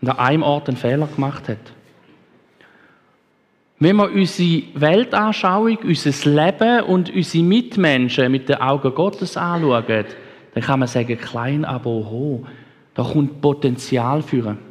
und 0.00 0.08
an 0.08 0.18
einem 0.18 0.42
Ort 0.42 0.68
einen 0.68 0.78
Fehler 0.78 1.06
gemacht 1.06 1.48
hat. 1.48 1.58
Wenn 3.80 3.96
wir 3.96 4.10
unsere 4.10 4.62
Weltanschauung, 4.74 5.78
unser 5.84 6.30
Leben 6.30 6.84
und 6.84 7.10
unsere 7.10 7.44
Mitmenschen 7.44 8.32
mit 8.32 8.48
den 8.48 8.56
Augen 8.56 8.94
Gottes 8.94 9.36
anschauen, 9.36 9.84
dann 10.54 10.62
kann 10.62 10.80
man 10.80 10.88
sagen, 10.88 11.18
klein, 11.18 11.64
aber 11.64 11.90
hoch. 11.90 12.46
Da 12.94 13.04
kommt 13.04 13.40
Potenzial 13.40 14.22
führen. 14.22 14.67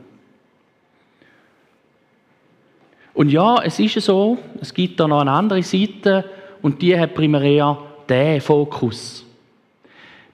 Und 3.18 3.32
ja, 3.32 3.64
es 3.64 3.80
ist 3.80 4.00
so, 4.06 4.38
es 4.62 4.72
gibt 4.72 5.00
da 5.00 5.08
noch 5.08 5.22
eine 5.22 5.32
andere 5.32 5.64
Seite 5.64 6.24
und 6.62 6.80
die 6.84 6.96
hat 6.96 7.16
primär 7.16 7.76
den 8.08 8.40
Fokus. 8.40 9.26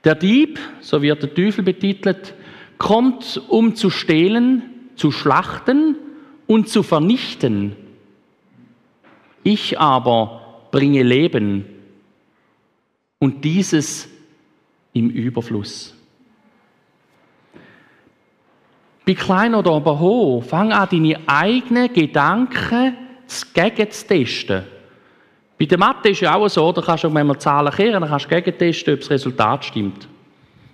Der 0.04 0.16
Dieb, 0.16 0.60
so 0.82 1.02
wird 1.02 1.24
der 1.24 1.34
Teufel 1.34 1.64
betitelt, 1.64 2.34
kommt, 2.78 3.42
um 3.48 3.74
zu 3.74 3.90
stehlen, 3.90 4.64
zu 4.98 5.14
schlachten 5.14 5.96
und 6.46 6.68
zu 6.68 6.84
vernichten. 6.84 7.78
Ich 9.44 9.80
aber 9.80 10.68
bringe 10.70 11.04
Leben 11.04 11.64
und 13.18 13.46
dieses 13.46 14.10
im 14.92 15.10
Überfluss. 15.10 15.96
Bei 19.06 19.14
klein 19.14 19.54
oder 19.54 19.72
aber 19.72 20.00
hoch, 20.00 20.44
fang 20.44 20.72
an, 20.72 20.88
deine 20.90 21.20
eigenen 21.28 21.92
Gedanken 21.92 22.98
gegen 23.54 23.92
zu 23.92 24.08
testen. 24.08 24.64
Bei 25.60 25.66
der 25.66 25.78
Mathe 25.78 26.10
ist 26.10 26.22
ja 26.22 26.36
auch 26.36 26.48
so, 26.48 26.72
da 26.72 26.82
kannst 26.82 27.04
du 27.04 27.10
manchmal 27.10 27.38
Zahlen 27.38 27.74
kehren, 27.74 28.02
dann 28.02 28.10
kannst 28.10 28.26
du 28.26 28.30
gegentesten, 28.30 28.94
ob 28.94 29.00
das 29.02 29.10
Resultat 29.10 29.66
stimmt. 29.66 30.08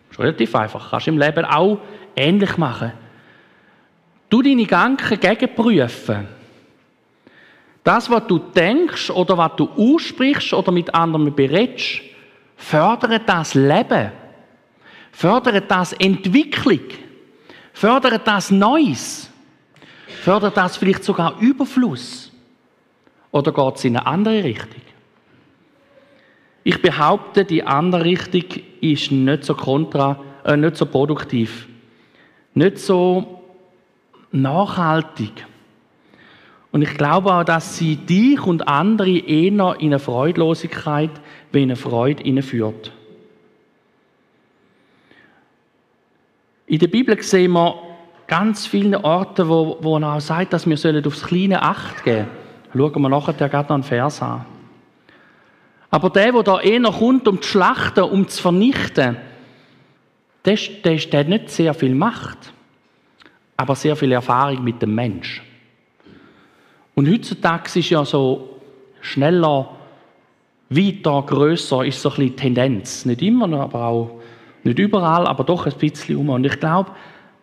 Das 0.09 0.17
ist 0.17 0.19
relativ 0.19 0.55
einfach. 0.55 0.89
Kannst 0.89 1.07
du 1.07 1.11
im 1.11 1.17
Leben 1.17 1.45
auch 1.45 1.79
ähnlich 2.15 2.57
machen. 2.57 2.91
Du 4.29 4.41
deine 4.41 4.63
Gedanken 4.63 5.19
gegenprüfen. 5.19 6.27
Das, 7.83 8.09
was 8.09 8.27
du 8.27 8.37
denkst 8.37 9.09
oder 9.09 9.37
was 9.37 9.55
du 9.55 9.69
aussprichst 9.69 10.53
oder 10.53 10.71
mit 10.71 10.93
anderen 10.93 11.33
berätst, 11.33 12.01
fördert 12.55 13.27
das 13.27 13.55
Leben. 13.55 14.11
Fördert 15.11 15.69
das 15.71 15.93
Entwicklung. 15.93 16.81
Fördert 17.73 18.27
das 18.27 18.51
Neues. 18.51 19.29
Fördert 20.21 20.57
das 20.57 20.77
vielleicht 20.77 21.03
sogar 21.03 21.39
Überfluss. 21.39 22.31
Oder 23.31 23.51
geht 23.51 23.75
es 23.75 23.85
in 23.85 23.95
eine 23.95 24.05
andere 24.05 24.43
Richtung? 24.43 24.81
Ich 26.63 26.81
behaupte, 26.81 27.45
die 27.45 27.63
andere 27.63 28.05
Richtung 28.05 28.43
ist 28.81 29.11
nicht 29.11 29.43
so 29.43 29.55
kontra, 29.55 30.19
äh, 30.43 30.57
nicht 30.57 30.75
so 30.75 30.85
produktiv, 30.85 31.67
nicht 32.53 32.79
so 32.79 33.41
nachhaltig. 34.31 35.45
Und 36.71 36.81
ich 36.81 36.93
glaube 36.95 37.33
auch, 37.33 37.43
dass 37.43 37.77
sie 37.77 37.95
dich 37.95 38.45
und 38.45 38.67
andere 38.67 39.17
eher 39.17 39.47
in 39.47 39.61
eine 39.61 39.99
Freudlosigkeit 39.99 41.11
wie 41.51 41.63
in 41.63 41.69
eine 41.69 41.75
Freude 41.75 42.41
führt. 42.43 42.91
In 46.69 46.77
der 46.77 46.87
Bibel 46.87 47.19
sehen 47.23 47.53
wir 47.53 47.81
ganz 48.27 48.67
viele 48.67 49.03
Orte, 49.03 49.49
wo, 49.49 49.79
wo 49.81 49.97
er 49.97 50.15
auch 50.15 50.21
sagt, 50.21 50.53
dass 50.53 50.67
wir 50.67 51.07
aufs 51.07 51.23
kleine 51.23 51.63
Acht 51.63 52.03
geben 52.03 52.27
sollen. 52.73 52.91
Schauen 52.93 53.01
wir 53.01 53.09
nachher 53.09 53.33
gerade 53.33 53.69
noch 53.69 53.75
einen 53.75 53.83
Vers 53.83 54.21
an. 54.21 54.45
Aber 55.89 56.11
der, 56.11 56.31
der 56.31 56.43
da 56.43 56.59
eher 56.59 56.83
kommt, 56.83 57.27
um 57.27 57.41
zu 57.41 57.49
schlachten, 57.49 58.03
um 58.03 58.27
zu 58.27 58.39
vernichten, 58.39 59.17
der, 60.45 60.57
der, 60.83 60.95
der 60.97 61.19
hat 61.21 61.27
nicht 61.27 61.49
sehr 61.49 61.73
viel 61.73 61.95
Macht, 61.95 62.53
aber 63.57 63.75
sehr 63.75 63.95
viel 63.95 64.11
Erfahrung 64.11 64.63
mit 64.63 64.79
dem 64.79 64.93
Mensch. 64.93 65.41
Und 66.93 67.09
heutzutage 67.09 67.79
ist 67.79 67.89
ja 67.89 68.05
so 68.05 68.59
schneller, 69.01 69.71
weiter, 70.69 71.23
grösser, 71.25 71.83
ist 71.83 71.99
so 71.99 72.11
ein 72.11 72.17
bisschen 72.17 72.35
Tendenz. 72.35 73.05
Nicht 73.05 73.23
immer, 73.23 73.51
aber 73.59 73.85
auch 73.87 74.18
nicht 74.63 74.79
überall, 74.79 75.27
aber 75.27 75.43
doch 75.43 75.65
ein 75.65 75.73
bisschen 75.77 76.17
um. 76.17 76.29
Und 76.29 76.45
ich 76.45 76.59
glaube, 76.59 76.91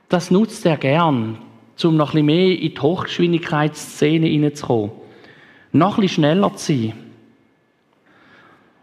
das 0.09 0.31
nutzt 0.31 0.67
er 0.67 0.77
gern, 0.77 1.39
um 1.83 1.97
noch 1.97 2.11
ein 2.11 2.13
bisschen 2.13 2.27
mehr 2.27 2.59
in 2.59 2.75
die 2.75 2.81
Hochgeschwindigkeitsszene 2.81 4.27
hineinzukommen 4.27 4.91
noch 5.77 5.99
ein 5.99 6.03
bisschen 6.03 6.25
schneller 6.25 6.55
zu 6.57 6.73
sein. 6.73 6.93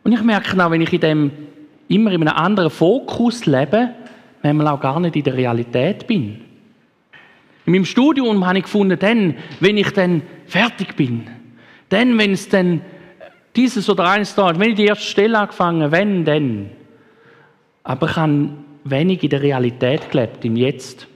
Und 0.04 0.12
ich 0.12 0.22
merke 0.22 0.64
auch, 0.64 0.72
wenn 0.72 0.82
ich 0.82 0.94
in 0.94 1.02
dem 1.02 1.32
immer 1.88 2.12
in 2.12 2.28
einem 2.28 2.38
anderen 2.38 2.70
Fokus 2.70 3.46
lebe, 3.46 3.90
manchmal 4.42 4.68
auch 4.68 4.80
gar 4.80 5.00
nicht 5.00 5.16
in 5.16 5.24
der 5.24 5.36
Realität 5.36 6.08
bin. 6.08 6.42
In 7.66 7.74
meinem 7.74 7.86
Studium 7.86 8.46
habe 8.46 8.58
ich 8.58 8.66
gefunden, 8.66 9.00
dann, 9.00 9.36
wenn 9.60 9.78
ich 9.78 9.92
dann 9.92 10.22
fertig 10.46 10.96
bin, 10.96 11.28
dann, 11.90 12.18
wenn 12.18 12.34
es 12.34 12.50
dann 12.50 12.82
dieses 13.56 13.90
oder 13.90 14.10
eines 14.10 14.36
da, 14.36 14.58
wenn 14.60 14.72
ich 14.72 14.76
die 14.76 14.86
erste 14.86 15.06
Stelle 15.06 15.40
angefangen, 15.40 15.92
wenn, 15.92 16.26
dann. 16.26 16.70
Aber 17.84 18.10
ich 18.10 18.16
habe 18.16 18.50
wenig 18.86 19.24
in 19.24 19.30
der 19.30 19.42
Realität 19.42 20.10
gelebt, 20.10 20.44
im 20.46 20.56
Jetzt. 20.56 21.08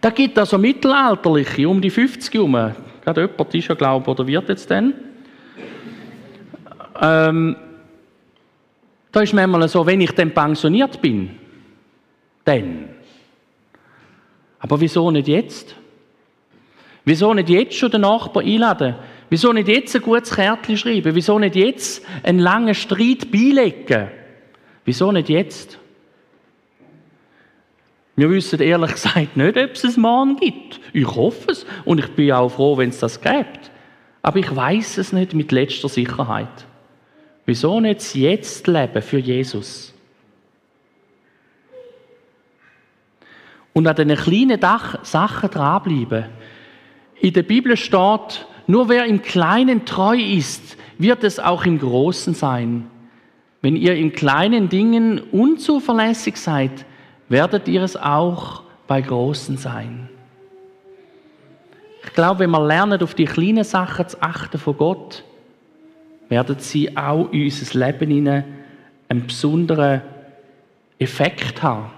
Da 0.00 0.10
gibt 0.10 0.38
also 0.38 0.58
Mittelalterliche, 0.58 1.68
um 1.68 1.80
die 1.80 1.90
50 1.90 2.34
herum, 2.34 2.72
gerade 3.04 3.20
jemand 3.20 3.54
ist 3.54 3.68
ja, 3.68 3.74
glaube 3.74 4.10
oder 4.10 4.26
wird 4.26 4.48
jetzt 4.48 4.70
dann. 4.70 4.94
Ähm, 7.00 7.56
da 9.12 9.20
ist 9.20 9.32
manchmal 9.32 9.68
so, 9.68 9.86
wenn 9.86 10.00
ich 10.00 10.12
dann 10.12 10.32
pensioniert 10.32 11.00
bin, 11.00 11.30
dann. 12.44 12.88
Aber 14.58 14.80
wieso 14.80 15.10
nicht 15.10 15.28
jetzt? 15.28 15.76
Wieso 17.04 17.34
nicht 17.34 17.48
jetzt 17.48 17.74
schon 17.74 17.90
den 17.90 18.02
Nachbarn 18.02 18.46
einladen? 18.46 18.94
Wieso 19.28 19.52
nicht 19.52 19.68
jetzt 19.68 19.94
ein 19.94 20.02
gutes 20.02 20.34
Kärtchen 20.34 20.76
schreiben? 20.76 21.14
Wieso 21.14 21.38
nicht 21.38 21.56
jetzt 21.56 22.04
einen 22.22 22.38
langen 22.38 22.74
Streit 22.74 23.30
beilegen? 23.30 24.08
Wieso 24.84 25.12
nicht 25.12 25.28
jetzt? 25.28 25.78
Wir 28.16 28.30
wissen 28.30 28.60
ehrlich 28.60 28.92
gesagt 28.94 29.36
nicht, 29.36 29.56
ob 29.56 29.72
es 29.72 29.84
einen 29.84 30.00
Mann 30.00 30.36
gibt. 30.36 30.80
Ich 30.92 31.06
hoffe 31.06 31.52
es 31.52 31.66
und 31.84 31.98
ich 31.98 32.08
bin 32.08 32.32
auch 32.32 32.50
froh, 32.50 32.76
wenn 32.76 32.90
es 32.90 32.98
das 32.98 33.20
gibt. 33.20 33.70
Aber 34.22 34.38
ich 34.38 34.54
weiß 34.54 34.98
es 34.98 35.12
nicht 35.12 35.34
mit 35.34 35.50
letzter 35.52 35.88
Sicherheit. 35.88 36.66
Wieso 37.44 37.80
nicht 37.80 38.14
jetzt 38.14 38.66
leben 38.68 39.02
für 39.02 39.18
Jesus? 39.18 39.92
Und 43.72 43.86
an 43.86 43.96
diesen 43.96 44.16
kleinen 44.16 44.60
Sachen 45.02 45.50
dranbleiben. 45.50 46.26
In 47.20 47.32
der 47.32 47.42
Bibel 47.42 47.76
steht, 47.76 48.46
nur 48.66 48.88
wer 48.88 49.06
im 49.06 49.22
Kleinen 49.22 49.84
treu 49.86 50.16
ist, 50.16 50.76
wird 50.98 51.24
es 51.24 51.40
auch 51.40 51.64
im 51.64 51.78
Großen 51.78 52.34
sein. 52.34 52.91
Wenn 53.62 53.76
ihr 53.76 53.94
in 53.94 54.12
kleinen 54.12 54.68
Dingen 54.68 55.20
unzuverlässig 55.20 56.36
seid, 56.36 56.84
werdet 57.28 57.68
ihr 57.68 57.82
es 57.82 57.96
auch 57.96 58.64
bei 58.88 59.00
großen 59.00 59.56
sein. 59.56 60.08
Ich 62.04 62.12
glaube, 62.12 62.40
wenn 62.40 62.50
wir 62.50 62.66
lernen, 62.66 63.00
auf 63.00 63.14
die 63.14 63.24
kleinen 63.24 63.62
Sachen 63.62 64.08
zu 64.08 64.20
achten 64.20 64.58
von 64.58 64.76
Gott, 64.76 65.24
werden 66.28 66.56
sie 66.58 66.96
auch 66.96 67.30
in 67.30 67.44
unser 67.44 67.78
Leben 67.78 68.44
einen 69.08 69.26
besonderen 69.26 70.02
Effekt 70.98 71.62
haben. 71.62 71.90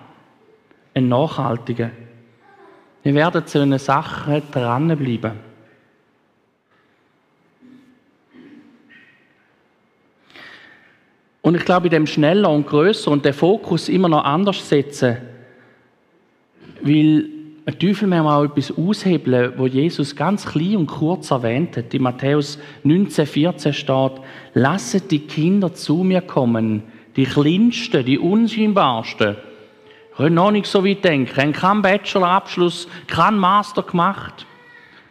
Einen 0.92 1.08
nachhaltigen. 1.08 1.90
Wir 3.02 3.14
werden 3.14 3.46
zu 3.46 3.60
einer 3.60 3.78
Sache 3.78 4.42
dranbleiben. 4.50 5.32
Und 11.44 11.56
ich 11.58 11.66
glaube, 11.66 11.88
in 11.88 11.90
dem 11.90 12.06
schneller 12.06 12.48
und 12.48 12.66
größer 12.66 13.10
und 13.10 13.26
den 13.26 13.34
Fokus 13.34 13.90
immer 13.90 14.08
noch 14.08 14.24
anders 14.24 14.66
setzen, 14.66 15.18
weil 16.80 17.26
ein 17.66 17.78
Teufel 17.78 18.08
manchmal 18.08 18.46
auch 18.46 18.50
etwas 18.50 18.72
aushebeln, 18.74 19.52
wo 19.58 19.66
Jesus 19.66 20.16
ganz 20.16 20.46
klein 20.46 20.78
und 20.78 20.86
kurz 20.86 21.30
erwähnt 21.30 21.76
hat. 21.76 21.92
In 21.92 22.00
Matthäus 22.00 22.58
19, 22.84 23.26
14 23.26 23.74
steht, 23.74 24.12
lasset 24.54 25.10
die 25.10 25.18
Kinder 25.18 25.74
zu 25.74 25.96
mir 25.96 26.22
kommen, 26.22 26.82
die 27.14 27.24
kleinsten, 27.26 28.06
die 28.06 28.18
unscheinbarsten. 28.18 29.36
Können 30.16 30.36
noch 30.36 30.50
nicht 30.50 30.66
so 30.66 30.82
weit 30.82 31.04
denken, 31.04 31.36
haben 31.36 31.52
keinen 31.52 31.82
Bachelorabschluss, 31.82 32.88
keinen 33.06 33.36
Master 33.36 33.82
gemacht. 33.82 34.46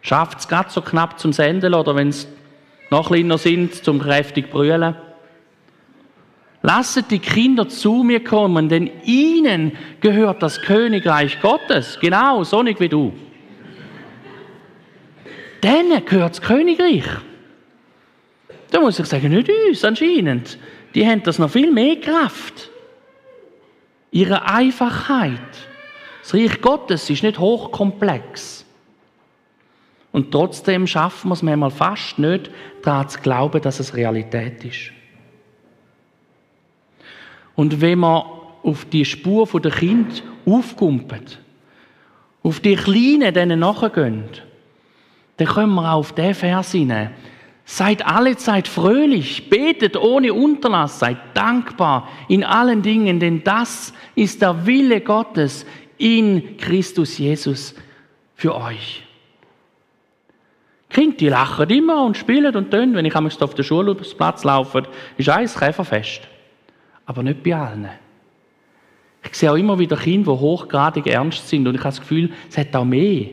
Schafft 0.02 0.40
es 0.40 0.48
gerade 0.48 0.72
so 0.72 0.82
knapp 0.82 1.20
zum 1.20 1.32
Senden 1.32 1.76
oder 1.76 1.96
wenn 1.96 2.08
es 2.08 2.28
noch 2.90 3.10
kleiner 3.10 3.38
sind, 3.38 3.76
zum 3.76 4.00
kräftig 4.00 4.50
brüllen. 4.50 4.96
Lasset 6.66 7.12
die 7.12 7.20
Kinder 7.20 7.68
zu 7.68 8.04
mir 8.04 8.24
kommen, 8.24 8.70
denn 8.70 8.90
ihnen 9.04 9.74
gehört 10.00 10.42
das 10.42 10.62
Königreich 10.62 11.42
Gottes. 11.42 12.00
Genau, 12.00 12.46
so 12.46 12.64
nicht 12.64 12.80
wie 12.80 12.88
du. 12.88 13.12
Denen 15.62 16.06
gehört 16.06 16.32
das 16.32 16.42
Königreich. 16.42 17.04
Da 18.72 18.80
muss 18.80 18.98
ich 18.98 19.06
sagen, 19.06 19.30
nicht 19.30 19.50
uns 19.50 19.84
anscheinend. 19.84 20.58
Die 20.96 21.06
haben 21.06 21.22
das 21.24 21.38
noch 21.38 21.50
viel 21.50 21.70
mehr 21.70 21.98
Kraft. 21.98 22.70
Ihre 24.12 24.46
Einfachheit. 24.46 25.40
Das 26.22 26.34
Reich 26.34 26.62
Gottes 26.62 27.10
ist 27.10 27.24
nicht 27.24 27.40
hochkomplex. 27.40 28.66
Und 30.14 30.32
trotzdem 30.32 30.88
schaffen 30.88 31.30
wir 31.30 31.34
es 31.34 31.42
manchmal 31.42 31.72
fast 31.72 32.20
nicht, 32.20 32.50
daran 32.84 33.10
zu 33.10 33.20
glauben, 33.20 33.62
dass 33.62 33.82
es 33.82 33.96
Realität 33.96 34.64
ist. 34.64 34.94
Und 37.56 37.82
wenn 37.82 38.00
man 38.00 38.24
auf 38.64 38.86
die 38.86 39.06
Spur 39.06 39.48
der 39.62 39.72
Kind 39.72 40.24
aufkumpelt, 40.46 41.40
auf 42.42 42.60
die 42.60 42.76
Kleinen 42.76 43.34
denen 43.34 43.60
nachgehen, 43.60 44.26
dann 45.38 45.48
können 45.48 45.76
wir 45.76 45.94
auch 45.94 46.00
auf 46.00 46.14
den 46.14 46.34
Vers 46.34 46.72
hinein. 46.72 47.12
Seid 47.66 48.06
alle 48.06 48.36
Zeit 48.36 48.68
fröhlich, 48.68 49.50
betet 49.50 49.96
ohne 49.96 50.34
Unterlass, 50.34 51.00
seid 51.00 51.18
dankbar 51.34 52.10
in 52.28 52.44
allen 52.44 52.82
Dingen, 52.82 53.20
denn 53.20 53.44
das 53.44 53.94
ist 54.16 54.42
der 54.42 54.66
Wille 54.66 55.00
Gottes 55.00 55.66
in 55.98 56.58
Christus 56.58 57.18
Jesus 57.18 57.74
für 58.36 58.54
euch. 58.56 59.04
Kinder, 60.90 61.16
die 61.18 61.30
lachen 61.30 61.70
immer 61.70 62.04
und 62.04 62.18
spielen 62.18 62.56
und 62.56 62.70
tönen. 62.70 62.96
Wenn 62.96 63.06
ich 63.06 63.16
auf 63.16 63.56
der 63.56 63.64
Schulplatz 63.64 64.44
laufe, 64.44 64.84
ist 65.18 65.30
eins 65.30 65.58
Käferfest 65.58 66.28
aber 67.06 67.24
nicht 67.24 67.44
bei 67.44 67.56
allen. 67.56 67.90
Ich 69.26 69.36
sehe 69.36 69.52
auch 69.52 69.56
immer 69.56 69.80
wieder 69.80 69.98
Kinder, 69.98 70.34
die 70.34 70.40
hochgradig 70.40 71.08
ernst 71.08 71.48
sind 71.48 71.68
und 71.68 71.76
ich 71.76 71.82
habe 71.82 71.90
das 71.90 72.02
Gefühl, 72.02 72.32
es 72.50 72.58
hat 72.58 72.76
auch 72.76 72.86
mehr, 72.86 73.30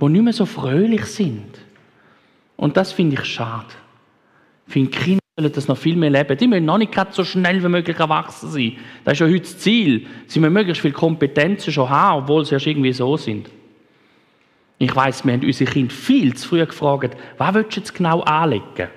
die 0.00 0.08
nicht 0.08 0.22
mehr 0.22 0.32
so 0.32 0.46
fröhlich 0.46 1.04
sind. 1.04 1.58
Und 2.56 2.76
das 2.76 2.92
finde 2.92 3.16
ich 3.16 3.24
schade. 3.24 3.66
Ich 4.66 4.72
finde, 4.72 4.90
Kinder 4.90 5.20
sollen 5.38 5.52
das 5.52 5.68
noch 5.68 5.76
viel 5.76 5.96
mehr 5.96 6.10
leben. 6.10 6.36
Die 6.36 6.46
müssen 6.46 6.64
noch 6.64 6.78
nicht 6.78 6.94
so 7.10 7.24
schnell 7.24 7.62
wie 7.62 7.68
möglich 7.68 7.98
erwachsen 7.98 8.50
sein. 8.50 8.76
Das 9.04 9.14
ist 9.14 9.20
ja 9.20 9.26
heute 9.26 9.40
das 9.40 9.58
Ziel. 9.58 10.06
Sie 10.26 10.40
müssen 10.40 10.52
möglichst 10.52 10.82
viele 10.82 10.94
Kompetenzen 10.94 11.72
schon 11.72 11.88
haben, 11.88 12.22
obwohl 12.22 12.44
sie 12.44 12.54
erst 12.54 12.66
irgendwie 12.66 12.92
so 12.92 13.16
sind. 13.16 13.50
Ich 14.78 14.94
weiß, 14.94 15.26
wir 15.26 15.34
haben 15.34 15.44
unsere 15.44 15.70
Kinder 15.70 15.92
viel 15.92 16.34
zu 16.34 16.48
früh 16.48 16.64
gefragt, 16.64 17.16
was 17.36 17.54
willst 17.54 17.76
du 17.76 17.80
jetzt 17.80 17.94
genau 17.94 18.20
anlegen? 18.22 18.88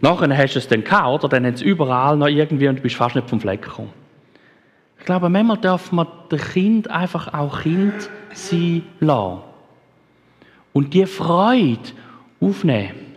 Nachher 0.00 0.36
hast 0.36 0.54
du 0.54 0.58
es 0.58 0.68
dann 0.68 0.84
gehabt, 0.84 1.24
oder? 1.24 1.28
Dann 1.28 1.46
haben 1.46 1.56
sie 1.56 1.64
überall 1.64 2.16
noch 2.16 2.28
irgendwie 2.28 2.68
und 2.68 2.76
du 2.76 2.82
bist 2.82 2.96
fast 2.96 3.14
nicht 3.14 3.28
vom 3.28 3.40
Fleck 3.40 3.62
gekommen. 3.62 3.92
Ich 4.98 5.04
glaube, 5.04 5.28
manchmal 5.28 5.58
darf 5.58 5.92
man 5.92 6.06
dem 6.30 6.38
Kind 6.38 6.90
einfach 6.90 7.32
auch 7.32 7.62
Kind 7.62 8.10
sein 8.32 8.82
lassen. 9.00 9.40
Und 10.72 10.94
die 10.94 11.06
Freude 11.06 11.80
aufnehmen. 12.40 13.10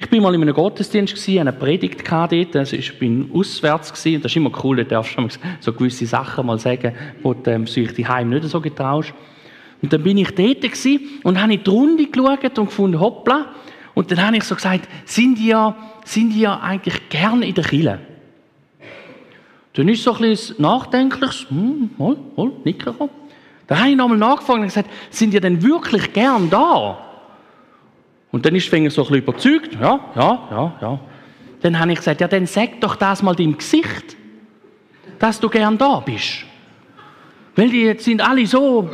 Ich 0.00 0.08
bin 0.08 0.22
mal 0.22 0.32
in 0.34 0.42
einem 0.42 0.54
Gottesdienst 0.54 1.14
gewesen, 1.14 1.40
eine 1.40 1.52
Predigt 1.52 2.08
hatte 2.08 2.44
dort, 2.44 2.54
also 2.54 2.76
ich 2.76 2.96
bin 3.00 3.30
auswärts 3.34 3.92
gewesen, 3.92 4.22
das 4.22 4.30
ist 4.30 4.36
immer 4.36 4.52
cool, 4.62 4.76
da 4.76 4.84
darfst 4.84 5.18
du 5.18 5.28
so 5.58 5.72
gewisse 5.72 6.06
Sachen 6.06 6.46
mal 6.46 6.58
sagen, 6.58 6.94
wo 7.22 7.34
du 7.34 7.50
ähm, 7.50 7.66
sich 7.66 7.92
die 7.94 8.06
Heim 8.06 8.30
nicht 8.30 8.44
so 8.44 8.60
getraust. 8.60 9.12
Und 9.82 9.92
dann 9.92 10.02
bin 10.04 10.18
ich 10.18 10.32
dort 10.34 10.62
gewesen 10.62 11.00
und 11.24 11.42
habe 11.42 11.52
in 11.52 11.64
die 11.64 11.70
Runde 11.70 12.06
geschaut 12.06 12.58
und 12.58 12.66
gefunden, 12.66 13.00
hoppla, 13.00 13.46
und 13.98 14.12
dann 14.12 14.24
habe 14.24 14.36
ich 14.36 14.44
so 14.44 14.54
gesagt, 14.54 14.88
sind 15.06 15.40
ihr, 15.40 15.74
sind 16.04 16.32
ihr 16.32 16.62
eigentlich 16.62 17.08
gern 17.08 17.42
in 17.42 17.52
der 17.52 17.64
Kille? 17.64 17.98
Dann 19.72 19.88
ist 19.88 20.04
so 20.04 20.14
ein 20.14 20.20
bisschen 20.20 20.54
nachdenkliches, 20.62 21.46
hm, 21.50 21.90
hol, 21.98 22.16
hol, 22.36 22.52
nicken. 22.62 22.94
Dann 23.66 23.78
habe 23.80 23.90
ich 23.90 23.96
nochmal 23.96 24.18
nachgefragt 24.18 24.60
und 24.60 24.66
gesagt, 24.66 24.90
sind 25.10 25.34
ihr 25.34 25.40
denn 25.40 25.60
wirklich 25.64 26.12
gern 26.12 26.48
da? 26.48 26.96
Und 28.30 28.46
dann 28.46 28.54
ist 28.54 28.68
Finger 28.68 28.88
so 28.88 29.02
ein 29.02 29.08
bisschen 29.08 29.22
überzeugt, 29.24 29.74
ja, 29.80 29.98
ja, 30.14 30.48
ja, 30.48 30.78
ja. 30.80 31.00
Dann 31.62 31.76
habe 31.76 31.90
ich 31.90 31.98
gesagt, 31.98 32.20
ja, 32.20 32.28
dann 32.28 32.46
sag 32.46 32.80
doch 32.80 32.94
das 32.94 33.20
mal 33.20 33.34
deinem 33.34 33.58
Gesicht, 33.58 34.16
dass 35.18 35.40
du 35.40 35.48
gern 35.48 35.76
da 35.76 35.98
bist. 35.98 36.44
Weil 37.56 37.70
die 37.70 37.82
jetzt 37.82 38.04
sind 38.04 38.20
alle 38.20 38.46
so, 38.46 38.88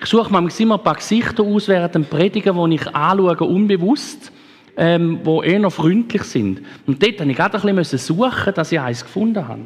ich 0.00 0.06
suche 0.06 0.30
manchmal 0.32 0.62
immer 0.62 0.78
ein 0.78 0.84
paar 0.84 0.96
Gesichter 0.96 1.42
aus 1.42 1.68
während 1.68 1.94
dem 1.94 2.04
Predigen, 2.04 2.70
die 2.70 2.76
ich 2.76 2.94
anschaue, 2.94 3.36
unbewusst, 3.46 4.32
ähm, 4.76 5.20
die 5.24 5.48
eher 5.48 5.58
noch 5.60 5.72
freundlich 5.72 6.22
sind. 6.22 6.62
Und 6.86 7.02
dort 7.02 7.12
musste 7.12 7.30
ich 7.30 7.36
gerade 7.36 7.68
ein 7.68 7.76
bisschen 7.76 7.98
suchen, 7.98 8.54
dass 8.54 8.72
ich 8.72 8.80
eins 8.80 9.04
gefunden 9.04 9.46
habe. 9.46 9.62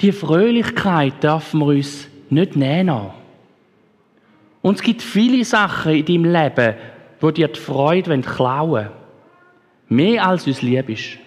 Die 0.00 0.12
Fröhlichkeit 0.12 1.22
dürfen 1.22 1.60
wir 1.60 1.66
uns 1.66 2.08
nicht 2.28 2.56
nehmen. 2.56 3.10
Und 4.62 4.74
es 4.76 4.82
gibt 4.82 5.02
viele 5.02 5.44
Sachen 5.44 5.92
in 5.92 6.04
deinem 6.04 6.24
Leben, 6.24 6.74
wo 7.20 7.30
dir 7.30 7.48
die 7.48 7.58
Freude 7.58 8.20
klauen 8.20 8.70
wollen. 8.70 8.90
Mehr 9.88 10.26
als 10.26 10.46
uns 10.46 10.62
lieb 10.62 10.88
ist. 10.88 11.18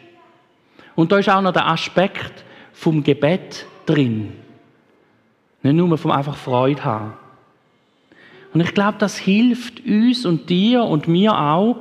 Und 0.95 1.11
da 1.11 1.17
ist 1.17 1.29
auch 1.29 1.41
noch 1.41 1.53
der 1.53 1.67
Aspekt 1.67 2.43
vom 2.73 3.03
Gebet 3.03 3.65
drin. 3.85 4.33
Nicht 5.61 5.75
nur 5.75 5.97
vom 5.97 6.11
einfach 6.11 6.35
Freude 6.35 6.83
haben. 6.83 7.13
Und 8.53 8.61
ich 8.61 8.73
glaube, 8.73 8.97
das 8.97 9.17
hilft 9.17 9.85
uns 9.85 10.25
und 10.25 10.49
dir 10.49 10.83
und 10.83 11.07
mir 11.07 11.37
auch, 11.37 11.77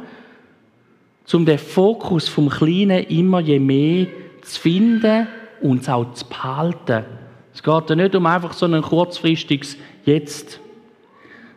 um 1.32 1.44
den 1.44 1.58
Fokus 1.58 2.28
vom 2.28 2.48
Kleinen 2.48 3.04
immer 3.04 3.40
je 3.40 3.58
mehr 3.58 4.06
zu 4.42 4.60
finden 4.60 5.26
und 5.60 5.82
es 5.82 5.88
auch 5.88 6.12
zu 6.14 6.26
behalten. 6.26 7.04
Es 7.52 7.62
geht 7.62 7.90
ja 7.90 7.96
nicht 7.96 8.14
um 8.14 8.26
einfach 8.26 8.52
so 8.52 8.66
ein 8.66 8.80
kurzfristiges 8.82 9.76
Jetzt, 10.04 10.60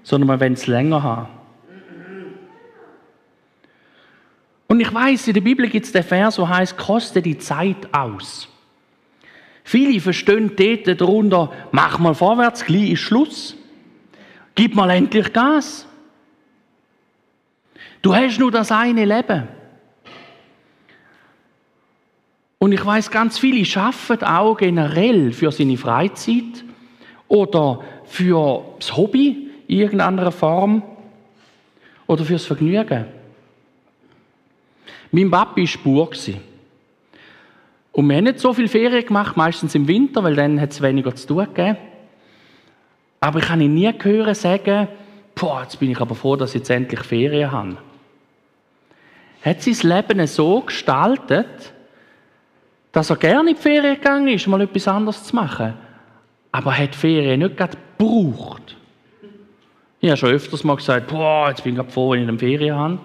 sondern 0.03 0.27
man 0.27 0.39
will 0.39 0.53
es 0.53 0.67
länger 0.67 1.03
haben. 1.03 1.27
Und 4.67 4.79
ich 4.79 4.93
weiß, 4.93 5.27
in 5.27 5.33
der 5.33 5.41
Bibel 5.41 5.67
gibt 5.67 5.85
es 5.85 5.91
den 5.91 6.03
Vers, 6.03 6.37
der 6.37 6.49
heißt, 6.49 6.77
koste 6.77 7.21
die 7.21 7.37
Zeit 7.37 7.93
aus. 7.93 8.47
Viele 9.63 9.99
verstehen 9.99 10.51
dort 10.55 11.01
darunter, 11.01 11.51
mach 11.71 11.99
mal 11.99 12.15
vorwärts, 12.15 12.65
gleich 12.65 12.91
ist 12.91 13.01
Schluss. 13.01 13.55
Gib 14.55 14.75
mal 14.75 14.89
endlich 14.89 15.31
Gas. 15.31 15.87
Du 18.01 18.15
hast 18.15 18.39
nur 18.39 18.51
das 18.51 18.71
eine 18.71 19.05
Leben. 19.05 19.47
Und 22.57 22.73
ich 22.73 22.85
weiß, 22.85 23.09
ganz 23.09 23.39
viele 23.39 23.65
schaffen 23.65 24.21
auch 24.23 24.55
generell 24.55 25.31
für 25.31 25.51
seine 25.51 25.77
Freizeit 25.77 26.63
oder 27.27 27.81
für 28.05 28.63
das 28.77 28.95
Hobby 28.95 29.49
in 29.67 29.79
irgendeiner 29.79 30.31
Form 30.31 30.83
oder 32.07 32.25
fürs 32.25 32.45
Vergnügen. 32.45 33.05
Mein 35.11 35.31
Papi 35.31 35.61
war 35.61 35.67
Spur. 35.67 36.09
Und 37.91 38.07
wir 38.07 38.17
haben 38.17 38.23
nicht 38.23 38.39
so 38.39 38.53
viel 38.53 38.67
Ferien 38.67 39.05
gemacht, 39.05 39.35
meistens 39.35 39.75
im 39.75 39.87
Winter, 39.87 40.23
weil 40.23 40.35
dann 40.35 40.59
hat 40.59 40.71
es 40.71 40.81
weniger 40.81 41.13
zu 41.15 41.27
tun 41.27 41.45
gegeben. 41.45 41.77
Aber 43.19 43.39
ich 43.39 43.49
habe 43.49 43.63
ihn 43.63 43.73
nie 43.73 43.91
hören 44.01 44.33
sagen, 44.33 44.87
boah, 45.35 45.63
jetzt 45.63 45.79
bin 45.79 45.91
ich 45.91 45.99
aber 45.99 46.15
froh, 46.15 46.35
dass 46.35 46.51
ich 46.51 46.59
jetzt 46.59 46.69
endlich 46.69 47.01
Ferien 47.01 47.51
habe. 47.51 47.77
Hat 49.43 49.61
sein 49.61 49.89
Leben 49.89 50.27
so 50.27 50.61
gestaltet, 50.61 51.73
dass 52.91 53.09
er 53.09 53.15
gerne 53.15 53.51
in 53.51 53.55
die 53.55 53.61
Ferien 53.61 53.95
gegangen 53.95 54.27
ist, 54.27 54.47
mal 54.47 54.61
etwas 54.61 54.87
anderes 54.87 55.23
zu 55.23 55.35
machen. 55.35 55.73
Aber 56.51 56.71
er 56.71 56.83
hat 56.83 56.95
Ferien 56.95 57.39
nicht 57.39 57.57
gerade 57.57 57.77
gebraucht. 57.97 58.75
Ich 59.99 60.09
habe 60.09 60.17
schon 60.17 60.31
öfters 60.31 60.63
mal 60.63 60.75
gesagt, 60.75 61.07
boah, 61.07 61.49
jetzt 61.49 61.63
bin 61.63 61.73
ich 61.73 61.77
gerade 61.77 61.91
froh, 61.91 62.11
wenn 62.11 62.23
ich 62.23 62.27
eine 62.27 62.39
Ferien 62.39 62.75
habe. 62.75 62.99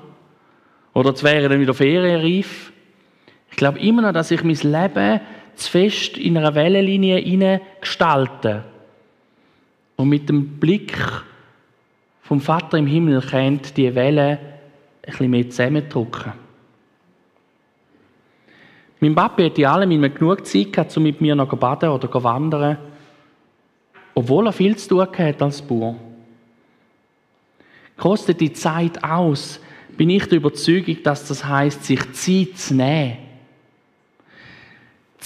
Oder 0.94 1.11
jetzt 1.11 1.22
wäre 1.22 1.49
dann 1.49 1.61
wieder 1.61 1.75
ferienreif. 1.75 2.72
Ich 3.57 3.59
glaube 3.59 3.79
immer 3.79 4.03
noch, 4.03 4.12
dass 4.12 4.31
ich 4.31 4.45
mein 4.45 4.55
Leben 4.55 5.21
zu 5.55 5.71
fest 5.71 6.19
in 6.19 6.37
einer 6.37 6.55
Wellenlinie 6.55 7.62
gestalte. 7.81 8.64
Und 9.97 10.11
mit 10.11 10.29
dem 10.29 10.59
Blick 10.59 10.95
vom 12.21 12.42
Vater 12.42 12.77
im 12.77 12.87
Himmel 12.87 13.23
kennt 13.23 13.75
die 13.79 13.95
Welle 13.95 14.29
ein 14.29 14.38
bisschen 15.07 15.31
mehr 15.31 15.49
zusammendrücken. 15.49 16.35
Mein 19.01 19.14
Papi 19.14 19.45
hatte 19.45 19.62
in 19.62 19.66
allem 19.69 19.90
immer 19.90 20.11
genug 20.11 20.47
Zeit 20.47 20.75
gehabt, 20.75 20.95
um 20.95 21.05
mit 21.05 21.23
mir 21.23 21.35
noch 21.35 21.49
baden 21.57 21.88
oder 21.88 22.12
zu 22.12 22.23
wandern, 22.23 22.77
obwohl 24.14 24.49
er 24.49 24.53
viel 24.53 24.77
zu 24.77 24.90
tun 24.90 25.07
hatte 25.16 25.45
als 25.45 25.62
Bauer. 25.62 25.97
Kostet 27.97 28.38
die 28.38 28.53
Zeit 28.53 29.03
aus, 29.03 29.61
bin 29.97 30.11
ich 30.11 30.27
der 30.27 30.37
Überzeugung, 30.37 31.03
dass 31.03 31.27
das 31.27 31.42
heißt, 31.42 31.85
sich 31.85 32.12
Zeit 32.12 32.59
zu 32.59 32.75
nehmen. 32.75 33.25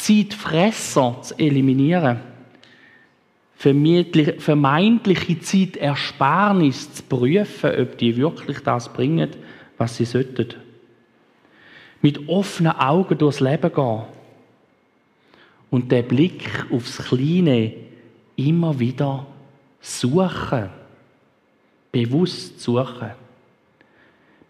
Zeitfresser 0.03 1.19
zu 1.23 1.39
eliminieren. 1.39 2.21
Vermeintliche 3.57 5.41
Zeitersparnis 5.41 6.95
zu 6.95 7.03
prüfen, 7.03 7.71
ob 7.79 7.99
die 7.99 8.17
wirklich 8.17 8.61
das 8.61 8.91
bringen, 8.93 9.31
was 9.77 9.97
sie 9.97 10.07
sollten. 10.07 10.55
Mit 12.01 12.29
offenen 12.29 12.73
Augen 12.73 13.19
durchs 13.19 13.41
Leben 13.41 13.73
gehen. 13.73 14.03
Und 15.71 15.93
den 15.93 16.09
Blick 16.09 16.67
aufs 16.71 16.99
Kleine 16.99 17.75
immer 18.37 18.79
wieder 18.79 19.27
suchen. 19.81 20.71
Bewusst 21.93 22.61
suchen 22.61 23.11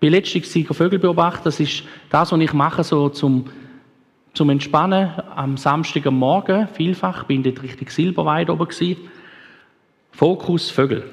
bin 0.01 0.13
letztens 0.13 0.53
Vögel 0.77 0.99
beobachtet. 0.99 1.47
Das 1.47 1.61
ist 1.61 1.85
das, 2.09 2.33
was 2.33 2.41
ich 2.41 2.53
mache, 2.55 2.83
so 2.83 3.11
zum, 3.11 3.45
zum 4.35 4.51
Entspannen 4.51 5.12
am 5.35 5.57
Samstag 5.57 6.07
am 6.07 6.19
Morgen. 6.19 6.69
Vielfach 6.73 7.25
bin 7.25 7.45
ich 7.45 7.55
dort 7.55 7.64
richtig 7.64 7.90
Silberweide 7.90 8.53
oben 8.53 8.69
gewesen. 8.69 8.97
Fokus 10.12 10.71
Vögel. 10.71 11.05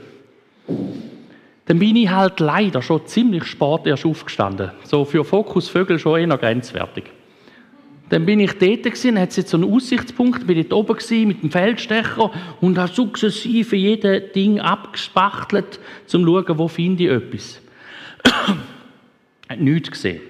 Dann 1.66 1.80
bin 1.80 1.96
ich 1.96 2.10
halt 2.10 2.40
leider 2.40 2.82
schon 2.82 3.06
ziemlich 3.06 3.44
spät 3.46 3.86
erst 3.86 4.06
aufgestanden. 4.06 4.72
So 4.84 5.04
für 5.06 5.26
Fokus 5.26 5.68
Vögel 5.68 6.00
schon 6.00 6.20
eher 6.20 6.38
grenzwertig. 6.38 7.06
Dann 8.10 8.26
bin 8.26 8.40
ich 8.40 8.54
dort 8.54 8.84
gewesen, 8.84 9.20
hat 9.20 9.36
jetzt 9.36 9.50
so 9.50 9.58
einen 9.58 9.74
Aussichtspunkt, 9.74 10.48
bin 10.48 10.56
dort 10.58 10.72
oben 10.72 10.98
gewesen, 10.98 11.28
mit 11.28 11.44
dem 11.44 11.52
Feldstecher 11.52 12.32
und 12.62 12.78
habe 12.78 12.92
sukzessive 12.92 13.76
jedes 13.76 14.32
Ding 14.32 14.62
abgespachtelt, 14.62 15.78
um 15.78 16.08
zu 16.08 16.26
schauen, 16.26 16.58
wo 16.58 16.68
finde 16.70 17.04
ich 17.04 17.10
etwas 17.10 17.62
nichts 19.58 19.92
gesehen. 19.92 20.22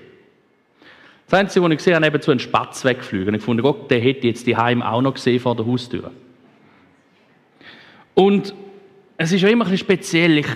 Das 1.29 1.39
Einzige, 1.39 1.65
was 1.65 1.71
ich 1.71 1.77
gesehen 1.77 1.95
habe, 1.95 2.07
eben 2.07 2.21
zu 2.21 2.31
einem 2.31 2.39
Spatz 2.39 2.85
wegfliegen. 2.85 3.35
Ich 3.35 3.41
fand, 3.41 3.61
Gott, 3.61 3.91
der 3.91 3.99
hätte 3.99 4.27
jetzt 4.27 4.47
die 4.47 4.55
Heim 4.55 4.81
auch 4.81 5.01
noch 5.01 5.13
gesehen 5.13 5.41
vor 5.41 5.55
der 5.55 5.65
Haustür. 5.65 6.11
Und 8.13 8.53
es 9.17 9.33
ist 9.33 9.41
ja 9.41 9.49
immer 9.49 9.65
ein 9.65 9.71
bisschen 9.71 9.85
speziell. 9.85 10.37
Ich, 10.37 10.47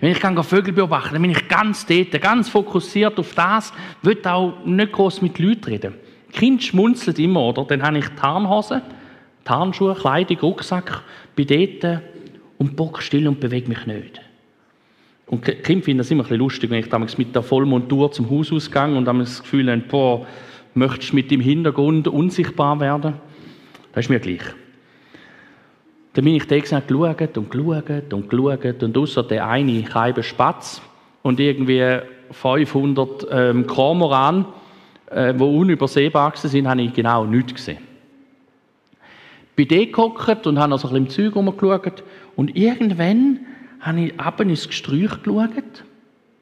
wenn 0.00 0.10
ich 0.10 0.18
kann 0.18 0.42
Vögel 0.42 0.74
beobachten, 0.74 1.12
dann 1.12 1.22
bin 1.22 1.30
ich 1.30 1.46
ganz 1.46 1.86
dort, 1.86 2.20
ganz 2.20 2.48
fokussiert 2.48 3.18
auf 3.20 3.34
das, 3.34 3.72
will 4.02 4.18
auch 4.26 4.64
nicht 4.64 4.92
groß 4.92 5.22
mit 5.22 5.38
Leuten 5.38 5.64
reden. 5.64 5.94
Kind 6.32 6.62
schmunzelt 6.64 7.20
immer, 7.20 7.42
oder? 7.42 7.64
Dann 7.64 7.82
habe 7.82 7.98
ich 7.98 8.08
Tarnhose, 8.20 8.82
Tarnschuhe, 9.44 9.94
Kleidung, 9.94 10.38
Rucksack, 10.40 11.02
bin 11.36 11.46
dort 11.46 12.02
und 12.58 12.74
bock 12.74 13.00
still 13.00 13.28
und 13.28 13.38
bewege 13.38 13.68
mich 13.68 13.86
nicht. 13.86 14.20
Und 15.26 15.44
Kinder 15.44 15.84
finden 15.84 15.98
das 15.98 16.10
immer 16.10 16.22
ein 16.22 16.28
bisschen 16.28 16.38
lustig, 16.38 16.70
wenn 16.70 16.78
ich 16.78 16.88
damals 16.88 17.18
mit 17.18 17.34
der 17.34 17.42
Vollmontur 17.42 18.12
zum 18.12 18.30
Hausausgang 18.30 18.96
und 18.96 19.06
das 19.06 19.42
Gefühl 19.42 19.70
habe, 19.70 19.82
boah, 19.82 20.26
möchtest 20.74 21.10
du 21.10 21.16
mit 21.16 21.30
dem 21.30 21.40
Hintergrund 21.40 22.06
unsichtbar 22.06 22.78
werden? 22.78 23.14
Das 23.92 24.04
ist 24.04 24.08
mir 24.08 24.20
gleich. 24.20 24.42
Dann 26.12 26.24
bin 26.24 26.36
ich 26.36 26.46
da 26.46 26.58
gesagt, 26.58 26.88
geschaut 26.88 27.36
und 27.36 27.50
geschaut 27.50 28.12
und 28.12 28.30
geschaut 28.30 28.82
und 28.82 28.96
außer 28.96 29.22
der 29.24 29.48
eine 29.48 29.84
Scheibe 29.90 30.22
Spatz 30.22 30.80
und 31.22 31.40
irgendwie 31.40 31.98
500 32.30 33.26
ähm, 33.30 33.66
Kormoran, 33.66 34.46
äh, 35.10 35.34
die 35.34 35.42
unübersehbar 35.42 36.32
sind, 36.36 36.68
habe 36.68 36.82
ich 36.82 36.92
genau 36.92 37.24
nichts 37.24 37.54
gesehen. 37.54 37.78
Bin 39.56 39.68
da 39.68 39.84
gehockt 39.84 40.46
und 40.46 40.58
habe 40.58 40.70
noch 40.70 40.84
ein 40.84 41.04
bisschen 41.04 41.24
im 41.24 41.32
Zeug 41.32 41.36
rumgeschaut 41.36 42.04
und 42.36 42.56
irgendwann 42.56 43.40
habe 43.80 44.00
ich 44.00 44.20
ab 44.20 44.40
ins 44.40 44.66
Gesträuch 44.66 45.22
geschaut 45.22 45.84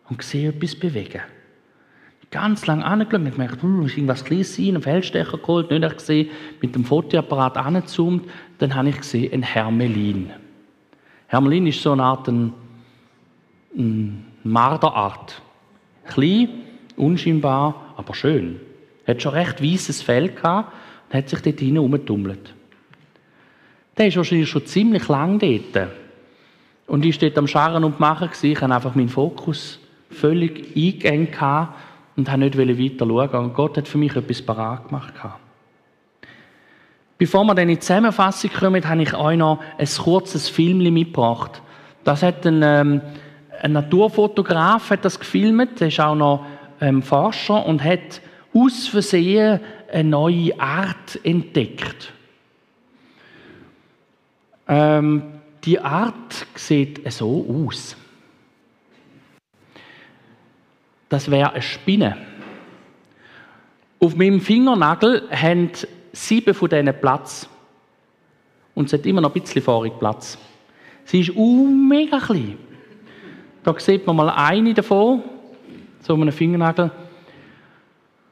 und 0.08 0.18
gesehen, 0.18 0.54
etwas 0.54 0.74
bewegen. 0.74 1.20
Ganz 2.30 2.66
lange 2.66 2.84
angeschaut 2.84 3.14
und 3.14 3.30
gemerkt, 3.30 3.62
hm, 3.62 3.86
ist 3.86 3.96
irgendwas 3.96 4.24
Kleines 4.24 4.56
sein, 4.56 4.68
einen 4.68 4.82
Feldstecher 4.82 5.38
geholt, 5.38 5.70
nicht 5.70 5.96
gesehen, 5.96 6.30
mit 6.60 6.74
dem 6.74 6.84
Fotoapparat 6.84 7.56
angezoomt, 7.56 8.28
dann 8.58 8.74
habe 8.74 8.88
ich 8.88 8.96
gesehen, 8.98 9.32
ein 9.32 9.42
Hermelin. 9.42 10.30
Hermelin 11.28 11.66
ist 11.66 11.82
so 11.82 11.92
eine 11.92 12.02
Art 12.02 12.28
ein, 12.28 12.52
ein 13.76 14.24
Marderart. 14.42 15.40
Klein, 16.06 16.48
unscheinbar, 16.96 17.94
aber 17.96 18.14
schön. 18.14 18.60
Hat 19.06 19.22
schon 19.22 19.32
recht 19.32 19.62
weißes 19.62 20.02
Fell 20.02 20.30
gehabt 20.30 20.72
und 21.08 21.16
hat 21.16 21.28
sich 21.28 21.40
dort 21.40 21.60
hinein 21.60 21.84
umgetummelt. 21.84 22.54
Der 23.96 24.08
ist 24.08 24.16
wahrscheinlich 24.16 24.48
schon 24.48 24.66
ziemlich 24.66 25.08
lang 25.08 25.38
dort. 25.38 25.88
Und 26.86 27.04
ich 27.04 27.14
steht 27.14 27.38
am 27.38 27.46
Scharren 27.46 27.84
und 27.84 28.00
Machen 28.00 28.30
Ich 28.42 28.60
hatte 28.60 28.74
einfach 28.74 28.94
meinen 28.94 29.08
Fokus 29.08 29.78
völlig 30.10 30.76
eingeengt 30.76 31.36
und 32.16 32.30
habe 32.30 32.38
nicht 32.38 32.58
weiter 32.58 33.06
schauen. 33.06 33.44
Und 33.44 33.54
Gott 33.54 33.76
hat 33.76 33.88
für 33.88 33.98
mich 33.98 34.14
etwas 34.14 34.42
parat 34.42 34.88
gemacht. 34.88 35.14
Bevor 37.16 37.44
wir 37.44 37.54
dann 37.54 37.68
in 37.68 37.76
die 37.76 37.80
Zusammenfassung 37.80 38.50
kommen, 38.50 38.88
habe 38.88 39.02
ich 39.02 39.14
euch 39.14 39.36
noch 39.36 39.60
ein 39.78 39.86
kurzes 39.86 40.48
Film 40.48 40.78
mitgebracht. 40.78 41.62
Das 42.02 42.22
hat 42.22 42.46
ein, 42.46 42.60
ähm, 42.62 43.00
ein 43.62 43.72
Naturfotograf 43.72 44.90
hat 44.90 45.04
das 45.04 45.18
gefilmt, 45.18 45.80
der 45.80 45.88
ist 45.88 46.00
auch 46.00 46.14
noch 46.14 46.44
ähm, 46.80 47.02
Forscher 47.02 47.64
und 47.64 47.82
hat 47.82 48.20
aus 48.52 48.88
Versehen 48.88 49.60
eine 49.92 50.08
neue 50.08 50.60
Art 50.60 51.18
entdeckt. 51.22 52.12
Ähm, 54.68 55.33
die 55.64 55.80
Art 55.80 56.46
sieht 56.54 57.10
so 57.12 57.66
aus. 57.68 57.96
das 61.14 61.30
wäre 61.30 61.52
eine 61.52 61.62
Spinne. 61.62 62.16
Auf 64.00 64.16
meinem 64.16 64.40
Fingernagel 64.40 65.28
haben 65.30 65.70
sieben 66.12 66.52
von 66.52 66.68
diesen 66.68 66.92
Platz. 67.00 67.48
Und 68.74 68.86
es 68.86 68.92
hat 68.92 69.06
immer 69.06 69.20
noch 69.20 69.32
ein 69.32 69.40
bisschen 69.40 69.62
vorig 69.62 69.96
Platz. 69.98 70.36
Sie 71.04 71.20
ist 71.20 71.36
uh, 71.36 71.66
mega 71.66 72.18
klein. 72.18 72.58
Da 73.62 73.78
sieht 73.78 74.04
man 74.06 74.16
mal 74.16 74.30
eine 74.30 74.74
davon, 74.74 75.22
so 76.00 76.14
einem 76.14 76.32
Fingernagel. 76.32 76.90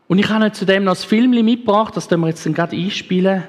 Und 0.08 0.18
ich 0.18 0.28
habe 0.28 0.50
zudem 0.50 0.84
noch 0.84 0.96
ein 0.96 1.08
Film 1.08 1.30
mitgebracht, 1.30 1.96
das 1.96 2.10
wir 2.10 2.28
jetzt 2.28 2.44
gerade 2.52 2.76
einspielen, 2.76 3.44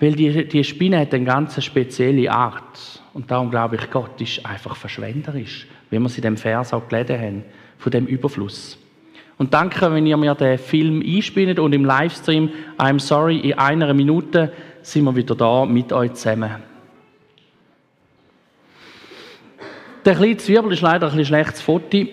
weil 0.00 0.12
die, 0.12 0.46
die 0.46 0.64
Spinne 0.64 1.00
hat 1.00 1.12
eine 1.12 1.24
ganz 1.24 1.62
spezielle 1.62 2.30
Art. 2.30 3.02
Und 3.14 3.30
darum 3.30 3.50
glaube 3.50 3.76
ich, 3.76 3.90
Gott 3.90 4.20
ist 4.20 4.44
einfach 4.46 4.76
verschwenderisch, 4.76 5.66
wie 5.90 5.98
wir 5.98 6.08
sie 6.08 6.18
in 6.18 6.22
dem 6.22 6.36
Vers 6.36 6.72
auch 6.72 6.88
gelesen 6.88 7.20
haben, 7.20 7.44
von 7.78 7.90
dem 7.90 8.06
Überfluss. 8.06 8.78
Und 9.38 9.54
danke, 9.54 9.92
wenn 9.92 10.06
ihr 10.06 10.16
mir 10.16 10.34
den 10.34 10.58
Film 10.58 11.02
einspielt 11.04 11.58
und 11.58 11.72
im 11.72 11.84
Livestream, 11.84 12.50
I'm 12.76 12.98
sorry, 12.98 13.38
in 13.38 13.54
einer 13.54 13.94
Minute 13.94 14.52
sind 14.82 15.04
wir 15.04 15.14
wieder 15.14 15.34
da 15.34 15.64
mit 15.64 15.92
euch 15.92 16.14
zusammen. 16.14 16.56
Der 20.04 20.14
kleine 20.14 20.36
Zwiebel 20.36 20.72
ist 20.72 20.80
leider 20.80 21.12
ein 21.12 21.24
schlechtes 21.24 21.60
Foto. 21.60 22.06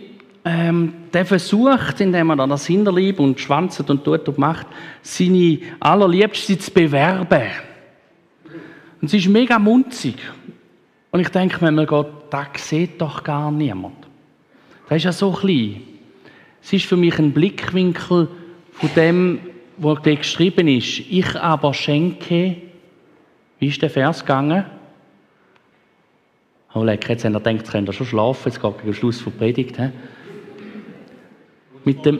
Ähm, 0.47 0.93
der 1.11 1.25
versucht, 1.25 1.99
indem 2.01 2.29
er 2.29 2.35
dann 2.35 2.49
das 2.51 2.67
Hinterlieb 2.67 3.19
und 3.19 3.39
schwanzt 3.39 3.89
und 3.89 4.03
tut 4.03 4.27
und 4.27 4.37
macht, 4.37 4.67
seine 5.01 5.59
allerliebste 5.79 6.59
zu 6.59 6.71
bewerben. 6.71 7.43
Und 9.01 9.09
sie 9.09 9.17
ist 9.17 9.27
mega 9.27 9.59
munzig. 9.59 10.15
Und 11.11 11.19
ich 11.19 11.29
denke 11.29 11.63
mir 11.63 11.69
immer, 11.69 11.85
Gott, 11.85 12.11
das 12.29 12.47
sieht 12.69 12.99
doch 12.99 13.23
gar 13.23 13.51
niemand. 13.51 13.95
Das 14.89 14.97
ist 14.97 15.03
ja 15.05 15.11
so 15.11 15.31
klein. 15.31 15.81
Es 16.61 16.73
ist 16.73 16.85
für 16.85 16.97
mich 16.97 17.17
ein 17.19 17.31
Blickwinkel 17.31 18.27
von 18.71 18.89
dem, 18.95 19.39
wo 19.77 19.95
da 19.95 20.15
geschrieben 20.15 20.67
ist. 20.67 20.99
Ich 21.09 21.35
aber 21.35 21.73
schenke, 21.73 22.57
wie 23.59 23.67
ist 23.67 23.81
der 23.81 23.89
Vers 23.89 24.21
gegangen? 24.21 24.65
Oh, 26.73 26.83
lecker, 26.83 27.13
jetzt 27.13 27.23
haben 27.23 27.35
ihr 27.35 27.39
gedacht, 27.39 27.71
könnt 27.71 27.87
ihr 27.87 27.93
schon 27.93 28.05
schlafen, 28.05 28.51
jetzt 28.51 28.61
geht 28.61 28.77
gegen 28.79 28.93
Schluss 28.93 29.23
der 29.23 29.31
Predigt. 29.31 29.77
Mit, 31.85 32.05
dem, 32.05 32.19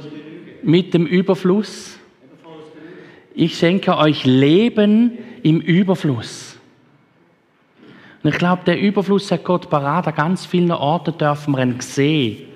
mit 0.63 0.93
dem 0.93 1.05
Überfluss. 1.05 1.99
Ich 3.33 3.57
schenke 3.57 3.97
euch 3.97 4.25
Leben 4.25 5.17
im 5.43 5.59
Überfluss. 5.59 6.54
Und 8.25 8.31
ich 8.31 8.39
glaube, 8.39 8.63
der 8.65 8.81
Überfluss 8.81 9.29
hat 9.29 9.43
Gott 9.43 9.69
parat. 9.69 10.07
An 10.07 10.15
ganz 10.15 10.47
vielen 10.47 10.71
Orten 10.71 11.15
dürfen 11.15 11.55
wir 11.55 11.61
ihn 11.61 11.79
sehen. 11.79 12.47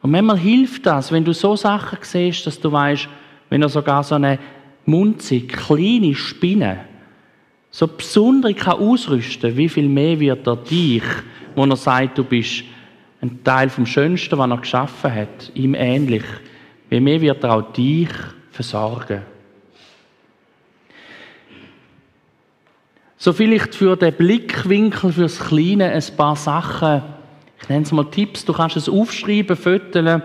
Und 0.00 0.10
manchmal 0.10 0.38
hilft 0.38 0.86
das, 0.86 1.12
wenn 1.12 1.22
du 1.22 1.34
so 1.34 1.54
Sachen 1.54 1.98
siehst, 2.00 2.46
dass 2.46 2.58
du 2.58 2.72
weißt, 2.72 3.06
wenn 3.50 3.60
er 3.60 3.68
sogar 3.68 4.02
so 4.02 4.14
eine 4.14 4.38
munzig, 4.86 5.48
kleine 5.52 6.14
Spinne 6.14 6.86
so 7.70 7.88
besonders 7.88 8.56
kann 8.56 8.78
ausrüsten, 8.78 9.54
wie 9.54 9.68
viel 9.68 9.86
mehr 9.86 10.18
wird 10.18 10.46
er 10.46 10.56
dich, 10.56 11.04
wo 11.54 11.66
er 11.66 11.76
sagt, 11.76 12.16
du 12.16 12.24
bist 12.24 12.64
ein 13.20 13.44
Teil 13.44 13.68
vom 13.68 13.84
Schönsten, 13.84 14.38
was 14.38 14.50
er 14.50 14.56
geschaffen 14.56 15.14
hat, 15.14 15.52
ihm 15.52 15.74
ähnlich. 15.74 16.24
Wie 16.88 17.00
mehr 17.00 17.20
wird 17.20 17.44
er 17.44 17.54
auch 17.54 17.70
dich 17.74 18.08
versorgen. 18.50 19.20
So 23.22 23.34
vielleicht 23.34 23.74
für 23.74 23.96
den 23.96 24.14
Blickwinkel, 24.14 25.12
fürs 25.12 25.38
Kleine 25.38 25.90
ein 25.90 26.02
paar 26.16 26.36
Sachen, 26.36 27.02
ich 27.60 27.68
nenne 27.68 27.82
es 27.82 27.92
mal 27.92 28.06
Tipps, 28.06 28.46
du 28.46 28.54
kannst 28.54 28.78
es 28.78 28.88
aufschreiben, 28.88 29.56
föteln. 29.56 30.22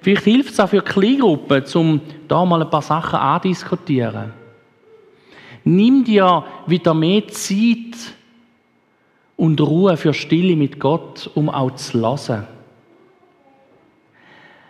Vielleicht 0.00 0.22
hilft 0.22 0.52
es 0.52 0.60
auch 0.60 0.68
für 0.68 0.80
Kleingruppen, 0.80 1.64
um 1.74 2.00
da 2.28 2.44
mal 2.44 2.62
ein 2.62 2.70
paar 2.70 2.82
Sachen 2.82 3.18
andiskutieren. 3.18 4.32
Nimm 5.64 6.04
dir 6.04 6.44
wieder 6.68 6.94
mehr 6.94 7.26
Zeit 7.26 8.14
und 9.36 9.60
Ruhe 9.60 9.96
für 9.96 10.14
Stille 10.14 10.54
mit 10.54 10.78
Gott, 10.78 11.28
um 11.34 11.50
auch 11.50 11.74
zu 11.74 11.98
lassen. 11.98 12.46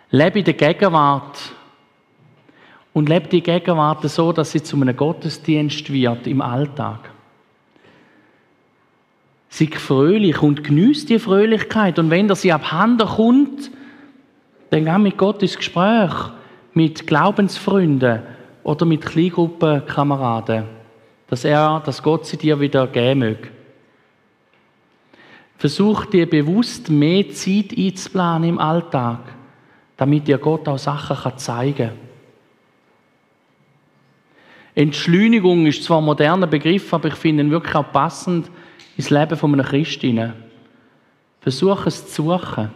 Lebe 0.09 0.39
in 0.39 0.45
der 0.45 0.55
Gegenwart 0.55 1.51
und 2.93 3.07
lebe 3.07 3.27
die 3.27 3.43
Gegenwart 3.43 4.01
so, 4.09 4.33
dass 4.33 4.51
sie 4.51 4.63
zu 4.63 4.75
einem 4.77 4.97
Gottesdienst 4.97 5.93
wird 5.93 6.25
im 6.25 6.41
Alltag. 6.41 7.11
Sei 9.57 9.69
fröhlich 9.75 10.41
und 10.41 10.63
genießt 10.63 11.09
die 11.09 11.19
Fröhlichkeit. 11.19 11.97
Und 11.97 12.11
wenn 12.11 12.29
er 12.29 12.35
sie 12.35 12.53
abhanden 12.53 13.07
kommt, 13.07 13.71
dann 14.69 14.85
geh 14.85 14.97
mit 14.99 15.17
Gott 15.17 15.41
ins 15.41 15.57
Gespräch, 15.57 16.11
mit 16.73 17.07
Glaubensfreunden 17.07 18.21
oder 18.63 18.85
mit 18.85 19.05
Kleingruppenkameraden 19.05 20.77
dass 21.27 21.43
er, 21.43 21.81
dass 21.85 22.01
Gott 22.01 22.25
sie 22.25 22.37
dir 22.37 22.59
wieder 22.59 22.87
geben 22.87 23.19
möge. 23.19 23.49
Versuch 25.57 26.05
dir 26.05 26.29
bewusst 26.29 26.89
mehr 26.89 27.29
Zeit 27.31 27.77
einzuplanen 27.77 28.49
im 28.49 28.59
Alltag, 28.59 29.19
damit 29.97 30.27
dir 30.27 30.37
Gott 30.37 30.67
auch 30.67 30.77
Sachen 30.77 31.37
zeigen 31.37 31.89
kann. 31.89 32.07
Entschleunigung 34.75 35.65
ist 35.65 35.83
zwar 35.83 35.97
ein 35.97 36.05
moderner 36.05 36.45
Begriff, 36.45 36.93
aber 36.93 37.07
ich 37.07 37.15
finde 37.15 37.43
ihn 37.43 37.51
wirklich 37.51 37.73
auch 37.73 37.91
passend 37.91 38.51
ins 38.97 39.11
Leben 39.11 39.37
von 39.37 39.53
einem 39.53 39.65
Christen. 39.65 40.33
Versuch 41.39 41.85
es 41.85 42.11
zu 42.11 42.23
suchen. 42.23 42.71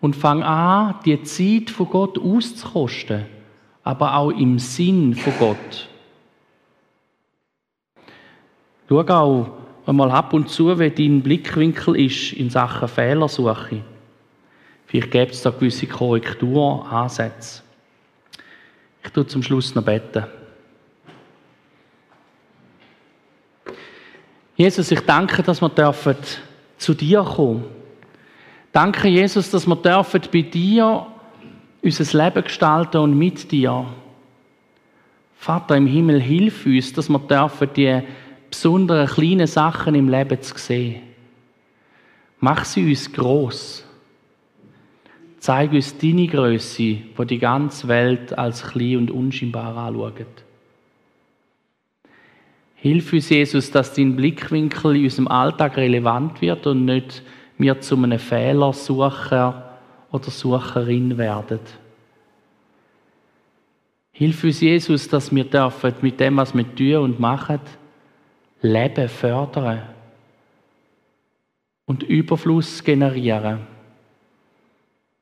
Und 0.00 0.16
fang 0.16 0.42
an, 0.42 0.96
die 1.04 1.22
Zeit 1.22 1.70
von 1.70 1.90
Gott 1.90 2.18
auszukosten, 2.18 3.26
aber 3.84 4.16
auch 4.16 4.30
im 4.30 4.58
Sinn 4.58 5.14
von 5.14 5.32
Gott. 5.38 5.88
Schau 8.88 9.00
auch 9.00 9.50
einmal 9.86 10.10
ab 10.10 10.32
und 10.32 10.48
zu, 10.48 10.78
wie 10.78 10.90
dein 10.90 11.22
Blickwinkel 11.22 11.96
ist 11.96 12.32
in 12.32 12.48
Sachen 12.48 12.88
Fehlersuche. 12.88 13.82
Vielleicht 14.86 15.10
gibt 15.10 15.32
es 15.32 15.42
da 15.42 15.50
gewisse 15.50 15.86
Korrekturansätze. 15.86 17.62
Ich 19.04 19.10
tue 19.10 19.26
zum 19.26 19.42
Schluss 19.42 19.74
noch 19.74 19.84
beten. 19.84 20.24
Jesus, 24.58 24.90
ich 24.90 25.00
danke, 25.02 25.40
dass 25.44 25.62
wir 25.62 25.68
dürfen 25.68 26.16
zu 26.78 26.92
dir 26.92 27.22
kommen. 27.22 27.64
Danke, 28.72 29.06
Jesus, 29.06 29.52
dass 29.52 29.68
wir 29.68 29.76
dürfen 29.76 30.20
bei 30.32 30.42
dir 30.42 31.06
unser 31.80 32.24
Leben 32.24 32.42
gestalten 32.42 32.98
und 32.98 33.16
mit 33.16 33.52
dir. 33.52 33.86
Vater 35.36 35.76
im 35.76 35.86
Himmel, 35.86 36.20
hilf 36.20 36.66
uns, 36.66 36.92
dass 36.92 37.08
wir 37.08 37.20
dürfen 37.20 37.68
die 37.76 38.02
besonderen 38.50 39.06
kleinen 39.06 39.46
Sachen 39.46 39.94
im 39.94 40.08
Leben 40.08 40.42
zu 40.42 40.58
sehen. 40.58 41.02
Mach 42.40 42.64
sie 42.64 42.88
uns 42.88 43.12
groß. 43.12 43.84
Zeig 45.38 45.70
uns 45.70 45.96
deine 45.98 46.26
Größe, 46.26 46.98
wo 47.14 47.22
die 47.22 47.38
ganze 47.38 47.86
Welt 47.86 48.36
als 48.36 48.64
klein 48.64 48.96
und 48.96 49.12
unscheinbar 49.12 49.76
anschaut. 49.76 50.47
Hilf 52.80 53.12
uns, 53.12 53.28
Jesus, 53.28 53.72
dass 53.72 53.92
dein 53.94 54.14
Blickwinkel 54.14 54.96
in 54.96 55.04
unserem 55.04 55.28
Alltag 55.28 55.76
relevant 55.76 56.40
wird 56.40 56.66
und 56.66 56.84
nicht 56.84 57.22
wir 57.58 57.80
zu 57.80 57.96
einem 57.96 58.20
Fehlersucher 58.20 59.78
oder 60.12 60.30
Sucherin 60.30 61.18
werden. 61.18 61.58
Hilf 64.12 64.44
uns, 64.44 64.60
Jesus, 64.60 65.08
dass 65.08 65.34
wir 65.34 65.44
dürfen 65.44 65.94
mit 66.02 66.20
dem, 66.20 66.36
was 66.36 66.54
wir 66.54 66.74
tun 66.74 66.96
und 66.96 67.20
machen, 67.20 67.60
Leben 68.62 69.08
fördern 69.08 69.82
und 71.86 72.04
Überfluss 72.04 72.84
generieren. 72.84 73.60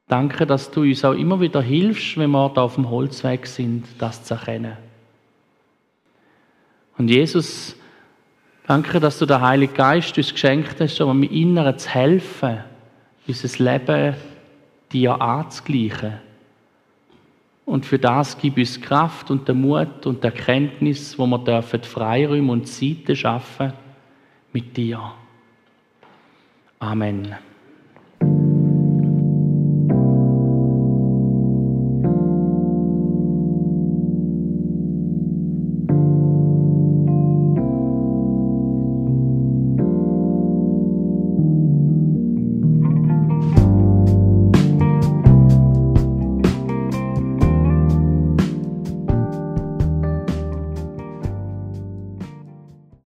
Danke, 0.09 0.47
dass 0.47 0.71
du 0.71 0.83
uns 0.83 1.05
auch 1.07 1.13
immer 1.15 1.41
wieder 1.41 1.63
hilfst, 1.63 2.19
wenn 2.19 2.31
wir 2.31 2.51
da 2.51 2.63
auf 2.63 2.75
dem 2.75 2.91
Holzweg 2.91 3.47
sind, 3.47 3.87
das 3.99 4.25
zu 4.25 4.35
erkennen. 4.35 4.86
Und 6.99 7.09
Jesus, 7.09 7.77
danke, 8.67 9.01
dass 9.01 9.19
du 9.19 9.27
den 9.27 9.41
Heiligen 9.41 9.75
Geist 9.75 10.17
uns 10.17 10.33
geschenkt 10.33 10.81
hast, 10.81 11.01
um 11.01 11.23
im 11.23 11.31
Inneren 11.31 11.79
zu 11.79 11.89
helfen, 11.91 12.59
unser 13.27 13.65
Leben 13.65 14.17
dir 14.93 15.21
anzugleichen. 15.21 16.15
Und 17.65 17.85
für 17.85 17.99
das 17.99 18.39
gib 18.39 18.57
uns 18.57 18.81
Kraft 18.81 19.31
und 19.31 19.49
den 19.49 19.61
Mut 19.61 20.07
und 20.07 20.23
die 20.23 20.29
Erkenntnis, 20.29 21.19
wo 21.19 21.27
wir 21.27 21.39
dürfen 21.39 21.83
Freiräume 21.83 22.53
und 22.53 22.69
Zeiten 22.69 23.17
schaffen 23.17 23.73
mit 24.53 24.77
dir. 24.77 25.13
Amen. 26.79 27.35